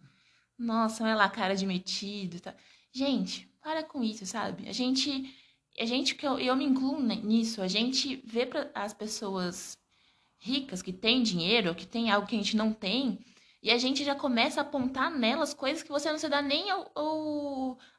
Nossa, 0.59 1.05
olha 1.05 1.15
lá, 1.15 1.29
cara 1.29 1.55
de 1.55 1.67
metido. 1.67 2.41
Tá. 2.41 2.55
Gente, 2.93 3.49
para 3.63 3.83
com 3.83 4.03
isso, 4.03 4.27
sabe? 4.27 4.69
A 4.69 4.73
gente, 4.73 5.35
a 5.79 5.85
gente 5.85 6.15
que 6.15 6.27
eu, 6.27 6.39
eu 6.39 6.57
me 6.57 6.65
incluo 6.65 7.01
nisso, 7.01 7.63
a 7.63 7.69
gente 7.69 8.17
vê 8.25 8.47
para 8.47 8.71
as 8.75 8.93
pessoas 8.93 9.79
ricas 10.39 10.81
que 10.81 10.93
têm 10.93 11.23
dinheiro, 11.23 11.75
que 11.75 11.87
têm 11.87 12.11
algo 12.11 12.27
que 12.27 12.35
a 12.35 12.39
gente 12.39 12.57
não 12.57 12.73
tem, 12.73 13.19
e 13.61 13.73
a 13.73 13.79
gente 13.79 14.05
já 14.05 14.15
começa 14.15 14.61
a 14.61 14.63
apontar 14.63 15.11
nelas 15.11 15.53
coisas 15.53 15.83
que 15.83 15.91
você 15.91 16.11
não 16.11 16.19
se 16.19 16.29
dá 16.29 16.41
nem 16.41 16.71
a, 16.71 16.85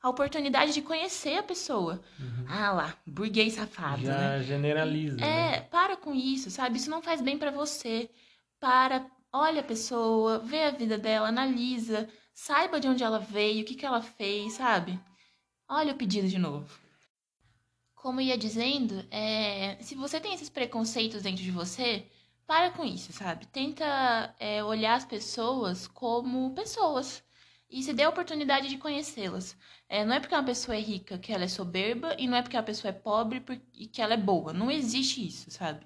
a 0.02 0.10
oportunidade 0.10 0.74
de 0.74 0.82
conhecer 0.82 1.38
a 1.38 1.44
pessoa. 1.44 2.02
Uhum. 2.18 2.46
Ah 2.48 2.72
lá, 2.72 2.98
burguês 3.06 3.54
safado. 3.54 4.04
Já 4.04 4.18
né? 4.18 4.44
generaliza. 4.44 5.20
É, 5.20 5.52
né? 5.52 5.62
para 5.62 5.98
com 5.98 6.16
isso, 6.16 6.50
sabe? 6.50 6.78
Isso 6.78 6.90
não 6.90 7.02
faz 7.02 7.22
bem 7.22 7.38
para 7.38 7.52
você. 7.52 8.10
Para, 8.58 9.06
olha 9.34 9.60
a 9.60 9.64
pessoa, 9.64 10.40
vê 10.40 10.64
a 10.64 10.72
vida 10.72 10.98
dela, 10.98 11.28
analisa, 11.28 12.08
saiba 12.34 12.80
de 12.80 12.88
onde 12.88 13.04
ela 13.04 13.20
veio, 13.20 13.64
o 13.64 13.66
que, 13.66 13.76
que 13.76 13.86
ela 13.86 14.02
fez, 14.02 14.54
sabe? 14.54 14.98
Olha 15.68 15.94
o 15.94 15.98
pedido 15.98 16.28
de 16.28 16.40
novo. 16.40 16.74
Como 17.94 18.22
ia 18.22 18.38
dizendo, 18.38 19.06
é, 19.12 19.78
se 19.82 19.94
você 19.94 20.22
tem 20.22 20.34
esses 20.34 20.50
preconceitos 20.50 21.22
dentro 21.22 21.44
de 21.44 21.52
você, 21.52 22.06
para 22.50 22.72
com 22.72 22.84
isso, 22.84 23.14
sabe? 23.14 23.46
Tenta 23.46 24.34
é, 24.40 24.64
olhar 24.64 24.96
as 24.96 25.06
pessoas 25.06 25.88
como 25.88 26.52
pessoas 26.56 27.24
e 27.70 27.84
se 27.84 27.94
dê 27.94 28.02
a 28.02 28.10
oportunidade 28.10 28.68
de 28.68 28.78
conhecê-las. 28.80 29.56
É, 29.88 30.04
não 30.04 30.16
é 30.16 30.20
porque 30.20 30.34
uma 30.34 30.44
pessoa 30.44 30.76
é 30.76 30.80
rica 30.80 31.20
que 31.20 31.32
ela 31.32 31.44
é 31.44 31.48
soberba 31.48 32.16
e 32.18 32.28
não 32.28 32.36
é 32.36 32.42
porque 32.42 32.58
uma 32.58 32.64
pessoa 32.64 32.90
é 32.90 32.92
pobre 32.92 33.44
e 33.76 33.86
que 33.86 34.02
ela 34.02 34.16
é 34.16 34.18
boa. 34.18 34.52
Não 34.52 34.72
existe 34.72 35.24
isso, 35.28 35.52
sabe? 35.52 35.86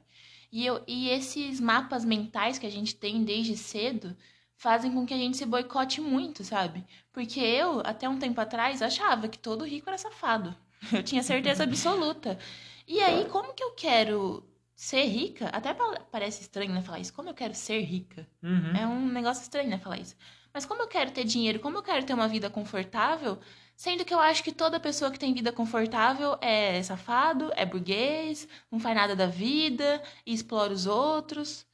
E, 0.50 0.65
eu, 0.65 0.82
e 0.88 1.10
esses 1.10 1.60
mapas 1.60 2.05
mentais 2.05 2.58
que 2.58 2.65
a 2.65 2.72
gente 2.72 2.96
tem 2.96 3.25
desde 3.25 3.58
cedo 3.58 4.15
fazem 4.55 4.93
com 4.93 5.05
que 5.05 5.13
a 5.13 5.17
gente 5.17 5.36
se 5.36 5.46
boicote 5.46 6.00
muito, 6.00 6.46
sabe? 6.46 6.86
Porque 7.12 7.41
eu, 7.41 7.82
até 7.82 8.08
um 8.08 8.17
tempo 8.17 8.39
atrás, 8.39 8.82
achava 8.82 9.27
que 9.27 9.38
todo 9.38 9.65
rico 9.65 9.89
era 9.89 9.98
safado. 9.98 10.55
Eu 10.93 11.03
tinha 11.03 11.24
certeza 11.24 11.65
absoluta. 11.65 12.39
E 12.88 13.01
aí, 13.01 13.25
como 13.25 13.53
que 13.53 13.63
eu 13.63 13.72
quero 13.72 14.43
ser 14.75 15.06
rica, 15.06 15.48
até 15.48 15.75
parece 16.12 16.42
estranho, 16.42 16.74
né, 16.74 16.82
falar 16.82 17.00
isso. 17.00 17.13
Como 17.13 17.30
eu 17.30 17.34
quero 17.34 17.53
ser 17.53 17.82
rica? 17.82 18.27
Uhum. 18.42 18.75
É 18.75 18.88
um 18.88 19.08
negócio 19.08 19.44
estranho, 19.44 19.70
né, 19.70 19.77
falar 19.77 20.00
isso. 20.00 20.15
Mas 20.53 20.65
como 20.65 20.82
eu 20.84 20.88
quero 20.88 21.12
ter 21.12 21.24
dinheiro, 21.24 21.60
como 21.60 21.77
eu 21.77 21.84
quero 21.84 22.06
ter 22.06 22.13
uma 22.13 22.27
vida 22.27 22.50
confortável, 22.50 23.39
sendo 23.75 24.06
que 24.06 24.13
eu 24.13 24.20
acho 24.20 24.44
que 24.44 24.51
toda 24.51 24.80
pessoa 24.80 25.12
que 25.12 25.20
tem 25.20 25.34
vida 25.34 25.51
confortável 25.51 26.38
é 26.42 26.82
safado, 26.84 27.51
é 27.56 27.65
burguês, 27.65 28.48
não 28.72 28.80
faz 28.80 28.96
nada 28.96 29.15
da 29.15 29.25
vida 29.25 30.01
e 30.25 30.34
explora 30.34 30.72
os 30.72 30.86
outros. 30.86 31.65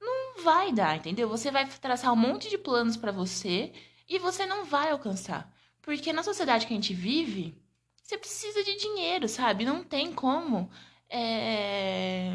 Não 0.00 0.42
vai 0.42 0.72
dar, 0.72 0.96
entendeu? 0.96 1.28
Você 1.28 1.50
vai 1.50 1.66
traçar 1.66 2.12
um 2.12 2.16
monte 2.16 2.48
de 2.48 2.56
planos 2.56 2.96
para 2.96 3.12
você 3.12 3.72
e 4.08 4.18
você 4.18 4.46
não 4.46 4.64
vai 4.64 4.90
alcançar. 4.90 5.52
Porque 5.82 6.12
na 6.12 6.22
sociedade 6.22 6.66
que 6.66 6.72
a 6.72 6.76
gente 6.76 6.94
vive, 6.94 7.60
você 8.02 8.16
precisa 8.16 8.62
de 8.64 8.76
dinheiro, 8.76 9.28
sabe? 9.28 9.64
Não 9.66 9.84
tem 9.84 10.14
como 10.14 10.70
é, 11.08 12.32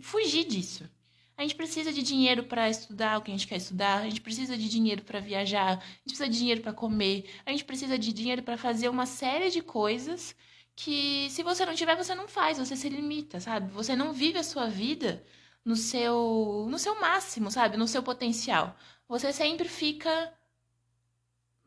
fugir 0.00 0.44
disso. 0.44 0.88
A 1.36 1.42
gente 1.42 1.54
precisa 1.54 1.90
de 1.92 2.02
dinheiro 2.02 2.44
para 2.44 2.68
estudar 2.68 3.18
o 3.18 3.22
que 3.22 3.30
a 3.30 3.34
gente 3.34 3.46
quer 3.46 3.56
estudar, 3.56 4.00
a 4.00 4.04
gente 4.08 4.20
precisa 4.20 4.58
de 4.58 4.68
dinheiro 4.68 5.02
para 5.02 5.20
viajar, 5.20 5.78
a 5.78 5.80
gente 5.80 6.04
precisa 6.04 6.28
de 6.28 6.36
dinheiro 6.38 6.60
para 6.60 6.72
comer, 6.74 7.30
a 7.46 7.50
gente 7.50 7.64
precisa 7.64 7.98
de 7.98 8.12
dinheiro 8.12 8.42
para 8.42 8.58
fazer 8.58 8.90
uma 8.90 9.06
série 9.06 9.50
de 9.50 9.62
coisas 9.62 10.36
que 10.76 11.28
se 11.30 11.42
você 11.42 11.64
não 11.64 11.74
tiver, 11.74 11.96
você 11.96 12.14
não 12.14 12.28
faz, 12.28 12.58
você 12.58 12.76
se 12.76 12.88
limita, 12.88 13.40
sabe? 13.40 13.70
Você 13.72 13.96
não 13.96 14.12
vive 14.12 14.38
a 14.38 14.42
sua 14.42 14.66
vida 14.68 15.24
no 15.64 15.76
seu 15.76 16.66
no 16.70 16.78
seu 16.78 17.00
máximo, 17.00 17.50
sabe? 17.50 17.76
No 17.76 17.88
seu 17.88 18.02
potencial. 18.02 18.76
Você 19.08 19.32
sempre 19.32 19.68
fica 19.68 20.32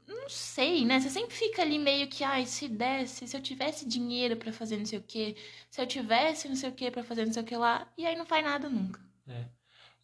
não 0.07 0.29
sei, 0.29 0.85
né? 0.85 0.99
Você 0.99 1.09
sempre 1.09 1.35
fica 1.35 1.61
ali 1.61 1.77
meio 1.77 2.07
que, 2.07 2.23
ai, 2.23 2.45
se 2.45 2.67
desse, 2.67 3.27
se 3.27 3.35
eu 3.35 3.41
tivesse 3.41 3.87
dinheiro 3.87 4.37
para 4.37 4.51
fazer 4.51 4.77
não 4.77 4.85
sei 4.85 4.99
o 4.99 5.03
quê, 5.03 5.35
se 5.69 5.81
eu 5.81 5.87
tivesse 5.87 6.47
não 6.47 6.55
sei 6.55 6.69
o 6.69 6.73
quê 6.73 6.89
para 6.91 7.03
fazer 7.03 7.25
não 7.25 7.33
sei 7.33 7.43
o 7.43 7.45
que 7.45 7.55
lá, 7.55 7.87
e 7.97 8.05
aí 8.05 8.15
não 8.15 8.25
faz 8.25 8.43
nada 8.43 8.69
nunca. 8.69 8.99
É. 9.27 9.45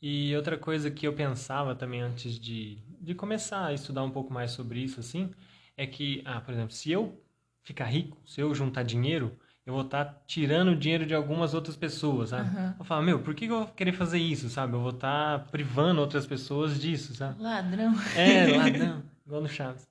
E 0.02 0.36
outra 0.36 0.58
coisa 0.58 0.90
que 0.90 1.06
eu 1.06 1.14
pensava 1.14 1.76
também 1.76 2.02
antes 2.02 2.40
de, 2.40 2.78
de 3.02 3.14
começar 3.14 3.66
a 3.66 3.74
estudar 3.74 4.04
um 4.04 4.12
pouco 4.12 4.32
mais 4.34 4.52
sobre 4.52 4.80
isso, 4.80 5.00
assim, 5.00 5.32
é 5.76 5.86
que, 5.86 6.22
ah, 6.26 6.40
por 6.40 6.54
exemplo, 6.54 6.72
se 6.72 6.92
eu 6.92 7.22
ficar 7.64 7.86
rico, 7.86 8.18
se 8.26 8.42
eu 8.42 8.54
juntar 8.56 8.84
dinheiro, 8.84 9.38
eu 9.66 9.74
vou 9.74 9.84
estar 9.84 10.06
tá 10.06 10.22
tirando 10.26 10.76
dinheiro 10.76 11.06
de 11.06 11.14
algumas 11.14 11.54
outras 11.54 11.76
pessoas, 11.76 12.30
sabe? 12.30 12.50
Uhum. 12.50 12.74
Eu 12.80 12.86
falo, 12.86 13.04
meu, 13.04 13.20
por 13.20 13.36
que 13.36 13.46
eu 13.46 13.60
vou 13.60 13.68
querer 13.68 13.92
fazer 13.92 14.18
isso, 14.18 14.50
sabe? 14.50 14.74
Eu 14.74 14.82
vou 14.82 14.90
estar 14.90 15.40
tá 15.40 15.46
privando 15.52 16.02
outras 16.02 16.26
pessoas 16.26 16.80
disso, 16.80 17.14
sabe? 17.14 17.42
Ladrão. 17.42 17.94
É, 18.16 18.58
ladrão, 18.58 19.04
igual 19.30 19.42
no 19.42 19.48
Chaves. 19.48 19.88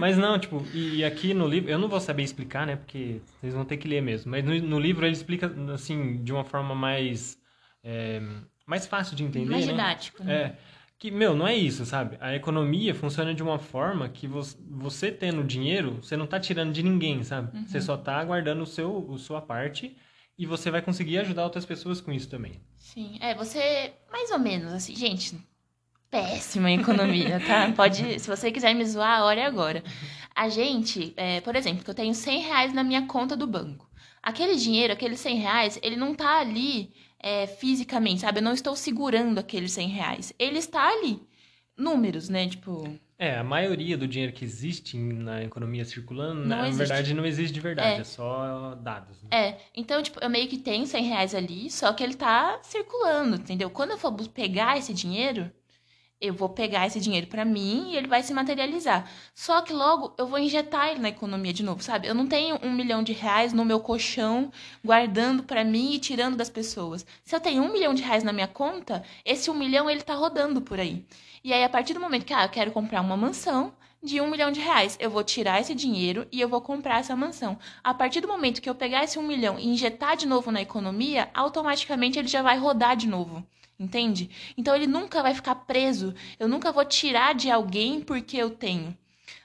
Mas 0.00 0.18
não, 0.18 0.38
tipo, 0.38 0.64
e 0.74 1.04
aqui 1.04 1.32
no 1.32 1.46
livro, 1.46 1.70
eu 1.70 1.78
não 1.78 1.88
vou 1.88 2.00
saber 2.00 2.24
explicar, 2.24 2.66
né? 2.66 2.74
Porque 2.74 3.20
vocês 3.40 3.54
vão 3.54 3.64
ter 3.64 3.76
que 3.76 3.86
ler 3.86 4.02
mesmo. 4.02 4.30
Mas 4.30 4.44
no, 4.44 4.52
no 4.60 4.80
livro 4.80 5.06
ele 5.06 5.12
explica, 5.12 5.52
assim, 5.72 6.22
de 6.22 6.32
uma 6.32 6.44
forma 6.44 6.74
mais. 6.74 7.38
É, 7.84 8.20
mais 8.66 8.86
fácil 8.86 9.16
de 9.16 9.22
entender. 9.22 9.50
Mais 9.50 9.66
né? 9.66 9.72
didático, 9.72 10.24
né? 10.24 10.34
É. 10.34 10.56
Que, 10.98 11.10
meu, 11.10 11.34
não 11.34 11.48
é 11.48 11.56
isso, 11.56 11.86
sabe? 11.86 12.18
A 12.20 12.34
economia 12.34 12.94
funciona 12.94 13.32
de 13.32 13.42
uma 13.42 13.58
forma 13.58 14.08
que 14.08 14.26
você, 14.26 14.58
você 14.68 15.10
tendo 15.10 15.42
dinheiro, 15.42 15.98
você 16.02 16.14
não 16.14 16.26
tá 16.26 16.38
tirando 16.38 16.72
de 16.72 16.82
ninguém, 16.82 17.22
sabe? 17.22 17.56
Uhum. 17.56 17.66
Você 17.66 17.80
só 17.80 17.96
tá 17.96 18.22
guardando 18.22 18.62
o 18.62 18.66
seu, 18.66 19.10
a 19.14 19.16
sua 19.16 19.40
parte 19.40 19.96
e 20.36 20.44
você 20.44 20.70
vai 20.70 20.82
conseguir 20.82 21.16
ajudar 21.18 21.44
outras 21.44 21.64
pessoas 21.64 22.02
com 22.02 22.12
isso 22.12 22.28
também. 22.28 22.60
Sim, 22.76 23.16
é, 23.22 23.34
você, 23.34 23.94
mais 24.12 24.30
ou 24.30 24.38
menos, 24.38 24.74
assim, 24.74 24.94
gente, 24.94 25.40
péssima 26.10 26.70
em 26.70 26.80
economia, 26.80 27.40
tá? 27.40 27.70
Pode, 27.76 28.18
se 28.18 28.28
você 28.28 28.50
quiser 28.50 28.74
me 28.74 28.84
zoar, 28.84 29.20
a 29.20 29.24
hora 29.24 29.40
é 29.40 29.46
agora. 29.46 29.82
A 30.34 30.48
gente, 30.48 31.12
é, 31.16 31.40
por 31.40 31.54
exemplo, 31.54 31.84
que 31.84 31.90
eu 31.90 31.94
tenho 31.94 32.14
100 32.14 32.40
reais 32.42 32.72
na 32.72 32.82
minha 32.82 33.06
conta 33.06 33.36
do 33.36 33.46
banco. 33.46 33.88
Aquele 34.22 34.56
dinheiro, 34.56 34.92
aqueles 34.92 35.20
100 35.20 35.38
reais, 35.38 35.78
ele 35.82 35.96
não 35.96 36.14
tá 36.14 36.40
ali 36.40 36.92
é, 37.18 37.46
fisicamente, 37.46 38.20
sabe? 38.20 38.38
Eu 38.38 38.44
não 38.44 38.52
estou 38.52 38.74
segurando 38.74 39.38
aqueles 39.38 39.72
100 39.72 39.88
reais. 39.88 40.32
Ele 40.38 40.58
está 40.58 40.88
ali. 40.88 41.22
Números, 41.76 42.28
né? 42.28 42.46
Tipo. 42.46 42.98
É, 43.18 43.38
a 43.38 43.44
maioria 43.44 43.96
do 43.96 44.08
dinheiro 44.08 44.32
que 44.32 44.44
existe 44.44 44.96
na 44.96 45.42
economia 45.42 45.84
circulando, 45.84 46.40
não 46.40 46.48
na 46.48 46.68
existe. 46.68 46.78
verdade, 46.78 47.14
não 47.14 47.24
existe 47.24 47.52
de 47.52 47.60
verdade, 47.60 47.98
é, 47.98 48.00
é 48.00 48.04
só 48.04 48.74
dados. 48.76 49.22
Né? 49.22 49.28
É, 49.30 49.58
então, 49.74 50.02
tipo, 50.02 50.18
eu 50.22 50.30
meio 50.30 50.48
que 50.48 50.58
tenho 50.58 50.86
100 50.86 51.04
reais 51.04 51.34
ali, 51.34 51.70
só 51.70 51.92
que 51.92 52.02
ele 52.02 52.14
tá 52.14 52.58
circulando, 52.62 53.36
entendeu? 53.36 53.68
Quando 53.68 53.90
eu 53.90 53.98
for 53.98 54.12
pegar 54.28 54.78
esse 54.78 54.94
dinheiro, 54.94 55.50
eu 56.20 56.34
vou 56.34 56.48
pegar 56.48 56.86
esse 56.86 57.00
dinheiro 57.00 57.26
para 57.26 57.44
mim 57.44 57.92
e 57.92 57.96
ele 57.96 58.06
vai 58.06 58.22
se 58.22 58.34
materializar. 58.34 59.10
Só 59.34 59.62
que 59.62 59.72
logo 59.72 60.12
eu 60.18 60.26
vou 60.26 60.38
injetar 60.38 60.90
ele 60.90 61.00
na 61.00 61.08
economia 61.08 61.52
de 61.52 61.62
novo, 61.62 61.82
sabe? 61.82 62.06
Eu 62.06 62.14
não 62.14 62.26
tenho 62.26 62.58
um 62.62 62.70
milhão 62.70 63.02
de 63.02 63.12
reais 63.12 63.52
no 63.52 63.64
meu 63.64 63.80
colchão 63.80 64.52
guardando 64.84 65.42
para 65.42 65.64
mim 65.64 65.94
e 65.94 65.98
tirando 65.98 66.36
das 66.36 66.50
pessoas. 66.50 67.06
Se 67.24 67.34
eu 67.34 67.40
tenho 67.40 67.62
um 67.62 67.72
milhão 67.72 67.94
de 67.94 68.02
reais 68.02 68.22
na 68.22 68.32
minha 68.32 68.48
conta, 68.48 69.02
esse 69.24 69.50
um 69.50 69.54
milhão 69.54 69.88
ele 69.88 70.02
tá 70.02 70.14
rodando 70.14 70.60
por 70.60 70.78
aí. 70.78 71.04
E 71.42 71.54
aí, 71.54 71.64
a 71.64 71.68
partir 71.70 71.94
do 71.94 72.00
momento 72.00 72.26
que 72.26 72.34
ah, 72.34 72.44
eu 72.44 72.50
quero 72.50 72.70
comprar 72.70 73.00
uma 73.00 73.16
mansão, 73.16 73.72
de 74.02 74.20
um 74.20 74.30
milhão 74.30 74.50
de 74.50 74.60
reais. 74.60 74.96
Eu 74.98 75.10
vou 75.10 75.22
tirar 75.22 75.60
esse 75.60 75.74
dinheiro 75.74 76.26
e 76.32 76.40
eu 76.40 76.48
vou 76.48 76.60
comprar 76.60 77.00
essa 77.00 77.14
mansão. 77.14 77.58
A 77.84 77.92
partir 77.92 78.20
do 78.20 78.28
momento 78.28 78.60
que 78.60 78.68
eu 78.68 78.74
pegar 78.74 79.04
esse 79.04 79.18
um 79.18 79.26
milhão 79.26 79.58
e 79.58 79.68
injetar 79.68 80.16
de 80.16 80.26
novo 80.26 80.50
na 80.50 80.62
economia, 80.62 81.28
automaticamente 81.34 82.18
ele 82.18 82.28
já 82.28 82.42
vai 82.42 82.58
rodar 82.58 82.96
de 82.96 83.06
novo. 83.06 83.44
Entende? 83.80 84.28
Então 84.58 84.76
ele 84.76 84.86
nunca 84.86 85.22
vai 85.22 85.34
ficar 85.34 85.54
preso. 85.54 86.14
Eu 86.38 86.46
nunca 86.46 86.70
vou 86.70 86.84
tirar 86.84 87.34
de 87.34 87.50
alguém 87.50 88.02
porque 88.02 88.36
eu 88.36 88.50
tenho. 88.50 88.94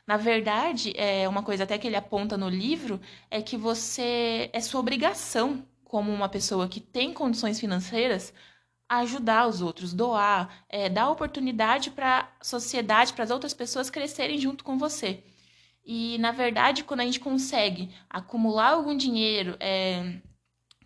Na 0.06 0.18
verdade, 0.18 0.94
é 0.98 1.28
uma 1.28 1.42
coisa 1.42 1.64
até 1.64 1.78
que 1.78 1.88
ele 1.88 1.96
aponta 1.96 2.38
no 2.38 2.50
livro 2.50 3.00
é 3.32 3.42
que 3.42 3.56
você 3.56 4.50
é 4.52 4.60
sua 4.60 4.82
obrigação, 4.82 5.66
como 5.86 6.12
uma 6.12 6.28
pessoa 6.28 6.68
que 6.68 6.82
tem 6.82 7.14
condições 7.14 7.60
financeiras, 7.62 8.34
ajudar 8.90 9.48
os 9.48 9.62
outros, 9.62 9.94
doar, 9.94 10.66
é, 10.68 10.90
dar 10.90 11.10
oportunidade 11.10 11.90
para 11.92 12.30
a 12.40 12.44
sociedade, 12.44 13.14
para 13.14 13.24
as 13.24 13.32
outras 13.32 13.54
pessoas 13.54 13.90
crescerem 13.90 14.38
junto 14.38 14.66
com 14.66 14.78
você. 14.78 15.24
E, 15.86 16.18
na 16.18 16.32
verdade, 16.32 16.84
quando 16.84 17.00
a 17.00 17.06
gente 17.06 17.22
consegue 17.22 17.90
acumular 18.10 18.72
algum 18.72 18.98
dinheiro, 18.98 19.56
é, 19.62 20.20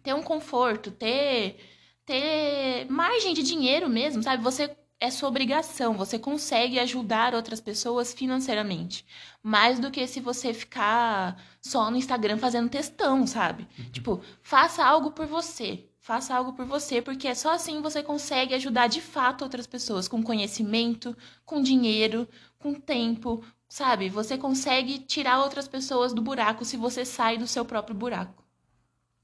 ter 0.03 0.13
um 0.13 0.21
conforto, 0.21 0.91
ter 0.91 1.59
ter 2.09 2.87
margem 2.89 3.35
de 3.35 3.43
dinheiro 3.43 3.87
mesmo, 3.87 4.23
sabe? 4.23 4.41
Você 4.41 4.75
é 4.99 5.11
sua 5.11 5.29
obrigação, 5.29 5.93
você 5.93 6.17
consegue 6.17 6.79
ajudar 6.79 7.35
outras 7.35 7.61
pessoas 7.61 8.11
financeiramente. 8.15 9.05
Mais 9.43 9.79
do 9.79 9.91
que 9.91 10.07
se 10.07 10.19
você 10.19 10.51
ficar 10.51 11.39
só 11.61 11.91
no 11.91 11.97
Instagram 11.97 12.37
fazendo 12.39 12.67
textão, 12.67 13.27
sabe? 13.27 13.67
Uhum. 13.77 13.91
Tipo, 13.91 14.21
faça 14.41 14.83
algo 14.83 15.11
por 15.11 15.27
você. 15.27 15.85
Faça 15.99 16.33
algo 16.35 16.53
por 16.53 16.65
você, 16.65 16.99
porque 16.99 17.27
é 17.27 17.35
só 17.35 17.53
assim 17.53 17.79
você 17.79 18.01
consegue 18.01 18.55
ajudar 18.55 18.87
de 18.87 19.01
fato 19.01 19.43
outras 19.43 19.67
pessoas 19.67 20.07
com 20.07 20.23
conhecimento, 20.23 21.15
com 21.45 21.61
dinheiro, 21.61 22.27
com 22.57 22.73
tempo, 22.73 23.43
sabe? 23.67 24.09
Você 24.09 24.35
consegue 24.35 24.97
tirar 24.97 25.43
outras 25.43 25.67
pessoas 25.67 26.11
do 26.11 26.23
buraco 26.23 26.65
se 26.65 26.75
você 26.75 27.05
sai 27.05 27.37
do 27.37 27.45
seu 27.45 27.63
próprio 27.63 27.95
buraco. 27.95 28.48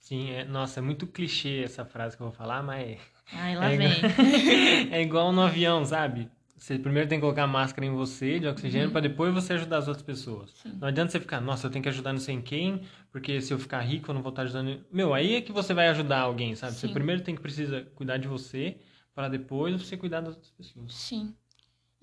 Sim, 0.05 0.29
é, 0.29 0.45
nossa, 0.45 0.79
é 0.79 0.83
muito 0.83 1.07
clichê 1.07 1.63
essa 1.63 1.83
frase 1.83 2.15
que 2.15 2.21
eu 2.21 2.27
vou 2.27 2.35
falar, 2.35 2.62
mas. 2.62 3.00
Ai, 3.33 3.55
lá 3.55 3.71
é 3.71 3.75
vem. 3.75 3.88
Igual, 3.88 4.91
é 4.93 5.01
igual 5.01 5.31
no 5.31 5.41
avião, 5.41 5.83
sabe? 5.83 6.29
Você 6.55 6.77
primeiro 6.77 7.09
tem 7.09 7.17
que 7.17 7.21
colocar 7.21 7.47
máscara 7.47 7.88
em 7.88 7.89
você, 7.91 8.39
de 8.39 8.45
oxigênio, 8.45 8.85
uhum. 8.85 8.91
para 8.91 9.01
depois 9.01 9.33
você 9.33 9.53
ajudar 9.53 9.79
as 9.79 9.88
outras 9.88 10.05
pessoas. 10.05 10.51
Sim. 10.62 10.77
Não 10.79 10.89
adianta 10.89 11.12
você 11.12 11.19
ficar, 11.19 11.41
nossa, 11.41 11.65
eu 11.65 11.71
tenho 11.71 11.81
que 11.81 11.89
ajudar 11.89 12.13
não 12.13 12.19
sei 12.19 12.39
quem, 12.39 12.83
porque 13.12 13.41
se 13.41 13.51
eu 13.51 13.57
ficar 13.57 13.81
rico 13.81 14.12
eu 14.12 14.13
não 14.13 14.21
vou 14.21 14.29
estar 14.29 14.43
ajudando. 14.43 14.85
Meu, 14.91 15.12
aí 15.12 15.38
é 15.38 15.41
que 15.41 15.51
você 15.51 15.74
vai 15.74 15.88
ajudar 15.88 16.19
alguém, 16.19 16.53
sabe? 16.53 16.74
Sim. 16.74 16.81
Você 16.81 16.93
primeiro 16.93 17.24
tem 17.24 17.33
que 17.33 17.41
precisa 17.41 17.81
cuidar 17.95 18.17
de 18.17 18.27
você, 18.27 18.77
para 19.15 19.27
depois 19.27 19.81
você 19.81 19.97
cuidar 19.97 20.21
das 20.21 20.35
outras 20.35 20.51
pessoas. 20.51 20.93
Sim. 20.93 21.33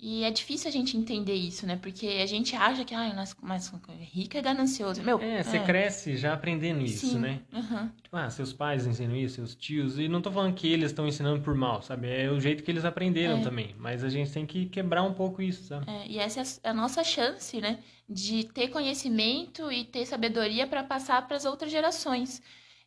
E 0.05 0.25
é 0.25 0.31
difícil 0.31 0.67
a 0.67 0.71
gente 0.71 0.97
entender 0.97 1.33
isso, 1.33 1.65
né? 1.65 1.77
Porque 1.81 2.05
a 2.21 2.25
gente 2.25 2.53
acha 2.57 2.83
que, 2.83 2.93
ah, 2.93 3.13
mais, 3.15 3.33
mais 3.41 3.71
rico 4.11 4.35
é 4.35 4.41
ganancioso. 4.41 5.01
Meu, 5.01 5.17
é, 5.21 5.41
você 5.41 5.55
é. 5.55 5.63
cresce 5.63 6.17
já 6.17 6.33
aprendendo 6.33 6.81
isso, 6.81 7.07
Sim. 7.07 7.19
né? 7.19 7.39
Uhum. 7.53 7.89
Tipo, 8.03 8.17
ah, 8.17 8.29
seus 8.29 8.51
pais 8.51 8.85
ensinam 8.85 9.15
isso, 9.15 9.35
seus 9.35 9.55
tios. 9.55 9.97
E 9.97 10.09
não 10.09 10.21
tô 10.21 10.29
falando 10.29 10.53
que 10.55 10.67
eles 10.67 10.91
estão 10.91 11.07
ensinando 11.07 11.41
por 11.41 11.55
mal, 11.55 11.81
sabe? 11.81 12.09
É 12.09 12.29
o 12.29 12.37
jeito 12.37 12.63
que 12.63 12.69
eles 12.69 12.83
aprenderam 12.83 13.37
é. 13.37 13.43
também. 13.43 13.73
Mas 13.79 14.03
a 14.03 14.09
gente 14.09 14.29
tem 14.29 14.45
que 14.45 14.65
quebrar 14.65 15.03
um 15.03 15.13
pouco 15.13 15.41
isso, 15.41 15.63
sabe? 15.63 15.89
É, 15.89 16.05
e 16.05 16.19
essa 16.19 16.59
é 16.61 16.69
a 16.69 16.73
nossa 16.73 17.01
chance, 17.01 17.61
né? 17.61 17.79
De 18.09 18.43
ter 18.43 18.67
conhecimento 18.67 19.71
e 19.71 19.85
ter 19.85 20.05
sabedoria 20.05 20.67
para 20.67 20.83
passar 20.83 21.25
para 21.25 21.37
as 21.37 21.45
outras 21.45 21.71
gerações. 21.71 22.41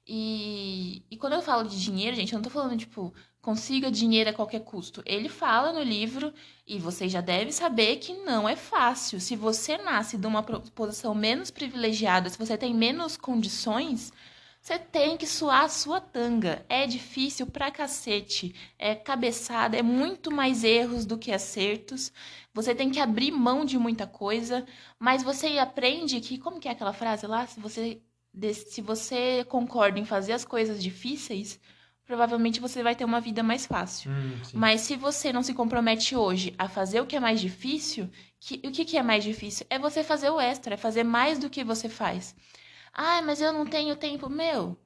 E, 0.06 1.02
e 1.10 1.16
quando 1.16 1.32
eu 1.32 1.40
falo 1.40 1.66
de 1.66 1.82
dinheiro, 1.82 2.14
gente, 2.14 2.34
eu 2.34 2.36
não 2.36 2.44
tô 2.44 2.50
falando, 2.50 2.76
tipo, 2.76 3.14
consiga 3.46 3.92
dinheiro 3.92 4.30
a 4.30 4.32
qualquer 4.32 4.58
custo. 4.58 5.04
Ele 5.06 5.28
fala 5.28 5.72
no 5.72 5.80
livro, 5.80 6.34
e 6.66 6.80
você 6.80 7.08
já 7.08 7.20
deve 7.20 7.52
saber 7.52 7.98
que 7.98 8.12
não 8.12 8.48
é 8.48 8.56
fácil. 8.56 9.20
Se 9.20 9.36
você 9.36 9.78
nasce 9.78 10.18
de 10.18 10.26
uma 10.26 10.42
posição 10.42 11.14
menos 11.14 11.48
privilegiada, 11.48 12.28
se 12.28 12.36
você 12.36 12.58
tem 12.58 12.74
menos 12.74 13.16
condições, 13.16 14.12
você 14.60 14.80
tem 14.80 15.16
que 15.16 15.28
suar 15.28 15.62
a 15.62 15.68
sua 15.68 16.00
tanga. 16.00 16.66
É 16.68 16.88
difícil 16.88 17.46
pra 17.46 17.70
cacete. 17.70 18.52
É 18.76 18.96
cabeçada, 18.96 19.76
é 19.76 19.82
muito 19.82 20.32
mais 20.32 20.64
erros 20.64 21.06
do 21.06 21.16
que 21.16 21.30
acertos. 21.30 22.12
Você 22.52 22.74
tem 22.74 22.90
que 22.90 22.98
abrir 22.98 23.30
mão 23.30 23.64
de 23.64 23.78
muita 23.78 24.08
coisa, 24.08 24.66
mas 24.98 25.22
você 25.22 25.56
aprende 25.58 26.20
que, 26.20 26.36
como 26.36 26.58
que 26.58 26.66
é 26.66 26.72
aquela 26.72 26.92
frase 26.92 27.28
lá? 27.28 27.46
Se 27.46 27.60
você, 27.60 28.02
se 28.52 28.82
você 28.82 29.44
concorda 29.44 30.00
em 30.00 30.04
fazer 30.04 30.32
as 30.32 30.44
coisas 30.44 30.82
difíceis, 30.82 31.60
provavelmente 32.06 32.60
você 32.60 32.82
vai 32.82 32.94
ter 32.94 33.04
uma 33.04 33.20
vida 33.20 33.42
mais 33.42 33.66
fácil. 33.66 34.10
Hum, 34.10 34.38
Mas 34.54 34.82
se 34.82 34.96
você 34.96 35.32
não 35.32 35.42
se 35.42 35.54
compromete 35.54 36.16
hoje 36.16 36.54
a 36.58 36.68
fazer 36.68 37.00
o 37.00 37.06
que 37.06 37.16
é 37.16 37.20
mais 37.20 37.40
difícil, 37.40 38.08
que, 38.40 38.54
o 38.66 38.70
que, 38.72 38.84
que 38.84 38.96
é 38.96 39.02
mais 39.02 39.24
difícil? 39.24 39.66
É 39.68 39.78
você 39.78 40.02
fazer 40.04 40.30
o 40.30 40.40
extra, 40.40 40.74
é 40.74 40.76
fazer 40.76 41.04
mais 41.04 41.38
do 41.38 41.50
que 41.50 41.64
você 41.64 41.88
faz. 41.88 42.34
Ah, 42.92 43.22
mas 43.22 43.40
eu 43.40 43.52
não 43.52 43.66
tenho 43.66 43.96
tempo. 43.96 44.28
Meu, 44.28 44.76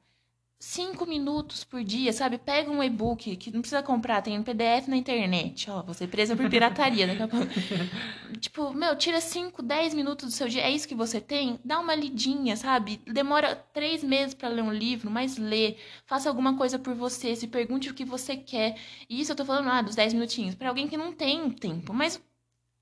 cinco 0.61 1.07
minutos 1.07 1.65
por 1.65 1.83
dia, 1.83 2.13
sabe? 2.13 2.37
Pega 2.37 2.71
um 2.71 2.85
e-book 2.85 3.35
que 3.37 3.51
não 3.51 3.63
precisa 3.63 3.83
comprar, 3.83 4.21
tem 4.21 4.39
um 4.39 4.43
PDF 4.43 4.89
na 4.89 4.97
internet. 4.97 5.71
Ó, 5.71 5.83
você 5.83 6.07
presa 6.07 6.37
por 6.37 6.49
pirataria 6.51 7.07
daqui 7.07 7.23
a 7.23 7.29
pouco. 7.29 7.47
tipo, 8.39 8.73
meu, 8.75 8.95
tira 8.97 9.21
cinco, 9.23 9.63
dez 9.63 9.95
minutos 9.95 10.27
do 10.29 10.33
seu 10.33 10.49
dia. 10.49 10.63
É 10.63 10.71
isso 10.71 10.87
que 10.87 10.95
você 10.95 11.19
tem? 11.21 11.59
Dá 11.65 11.81
uma 11.81 11.95
lidinha, 11.95 12.57
sabe? 12.57 13.01
Demora 13.07 13.57
três 13.73 14.05
meses 14.05 14.35
para 14.35 14.51
ler 14.51 14.63
um 14.63 14.73
livro, 14.73 15.11
mas 15.11 15.39
lê. 15.39 15.77
Faça 16.07 16.29
alguma 16.29 16.55
coisa 16.57 16.79
por 16.79 16.95
você, 16.95 17.35
se 17.35 17.47
pergunte 17.47 17.91
o 17.91 17.95
que 17.95 18.05
você 18.05 18.37
quer. 18.37 18.77
E 19.09 19.21
isso 19.21 19.33
eu 19.33 19.37
tô 19.37 19.45
falando, 19.47 19.69
ah, 19.71 19.81
dos 19.83 19.95
dez 19.97 20.13
minutinhos. 20.13 20.55
para 20.55 20.69
alguém 20.69 20.89
que 20.89 20.97
não 20.97 21.13
tem 21.13 21.51
tempo. 21.51 21.95
Mas 21.95 22.21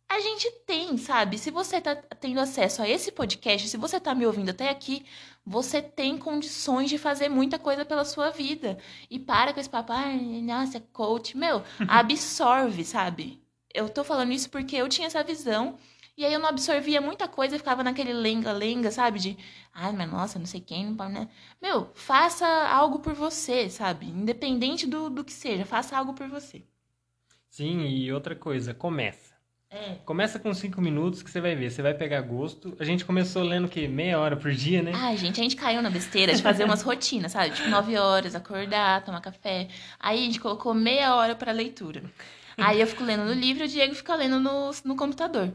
a 0.09 0.21
gente 0.21 0.51
tem, 0.67 0.97
sabe? 0.97 1.39
Se 1.39 1.51
você 1.51 1.81
tá 1.81 1.95
tendo 1.97 2.41
acesso 2.41 2.83
a 2.83 2.89
esse 2.89 3.13
podcast, 3.13 3.69
se 3.69 3.77
você 3.77 4.01
tá 4.01 4.15
me 4.15 4.27
ouvindo 4.27 4.51
até 4.51 4.69
aqui, 4.71 5.05
você 5.45 5.83
tem 5.83 6.17
condições 6.19 6.89
de 6.91 6.99
fazer 6.99 7.29
muita 7.29 7.59
coisa 7.59 7.85
pela 7.85 8.05
sua 8.05 8.31
vida. 8.31 8.79
E 9.11 9.19
para 9.19 9.53
com 9.53 9.61
esse 9.61 9.69
papo, 9.71 9.93
ah, 9.93 10.13
nossa, 10.43 10.81
coach. 10.81 11.37
Meu, 11.37 11.63
absorve, 11.87 12.85
sabe? 12.85 13.43
Eu 13.75 13.89
tô 13.89 14.03
falando 14.05 14.33
isso 14.33 14.51
porque 14.51 14.77
eu 14.77 14.89
tinha 14.89 15.07
essa 15.07 15.23
visão 15.23 15.79
E 16.17 16.25
aí 16.25 16.33
eu 16.33 16.41
não 16.41 16.49
absorvia 16.49 17.01
muita 17.01 17.29
coisa 17.29 17.55
e 17.57 17.59
ficava 17.59 17.83
naquele 17.85 18.13
lenga-lenga, 18.13 18.91
sabe? 18.91 19.19
De, 19.21 19.39
ai, 19.73 19.93
mas 19.93 20.11
nossa, 20.11 20.39
não 20.39 20.47
sei 20.47 20.61
quem, 20.61 20.87
não 20.87 20.97
pode, 20.97 21.13
né? 21.13 21.29
Meu, 21.63 21.91
faça 21.95 22.47
algo 22.47 22.99
por 23.01 23.15
você, 23.15 23.71
sabe? 23.71 24.07
Independente 24.07 24.87
do, 24.87 25.09
do 25.11 25.25
que 25.25 25.33
seja, 25.33 25.65
faça 25.65 25.97
algo 25.97 26.15
por 26.15 26.29
você. 26.29 26.65
Sim, 27.51 27.83
e 27.87 28.11
outra 28.13 28.35
coisa, 28.35 28.73
começa. 28.73 29.38
É. 29.71 29.97
Começa 30.05 30.39
com 30.39 30.53
cinco 30.55 30.81
minutos 30.81 31.23
que 31.23 31.31
você 31.31 31.41
vai 31.41 31.55
ver, 31.55 31.71
você 31.71 31.83
vai 31.83 31.93
pegar 31.93 32.23
gosto. 32.23 32.75
A 32.81 32.85
gente 32.85 33.05
começou 33.05 33.43
lendo 33.43 33.67
o 33.67 33.69
quê? 33.69 33.87
Meia 33.87 34.19
hora 34.19 34.35
por 34.35 34.51
dia, 34.51 34.83
né? 34.83 34.93
Ai, 34.95 35.17
gente, 35.17 35.39
a 35.39 35.43
gente 35.43 35.57
caiu 35.57 35.83
na 35.83 35.91
besteira 35.91 36.35
de 36.35 36.43
fazer 36.43 36.65
umas 36.65 36.81
rotinas, 36.81 37.33
sabe? 37.33 37.55
Tipo, 37.55 37.69
nove 37.69 37.97
horas, 37.99 38.35
acordar, 38.35 39.05
tomar 39.05 39.21
café. 39.21 39.69
Aí 40.01 40.21
a 40.21 40.25
gente 40.25 40.41
colocou 40.41 40.73
meia 40.73 41.15
hora 41.15 41.35
pra 41.35 41.53
leitura. 41.53 42.03
Aí 42.57 42.81
eu 42.81 42.87
fico 42.87 43.05
lendo 43.05 43.25
no 43.25 43.33
livro 43.33 43.63
e 43.63 43.67
o 43.67 43.69
Diego 43.69 43.95
fica 43.95 44.15
lendo 44.15 44.41
no, 44.41 44.71
no 44.85 44.97
computador. 44.97 45.53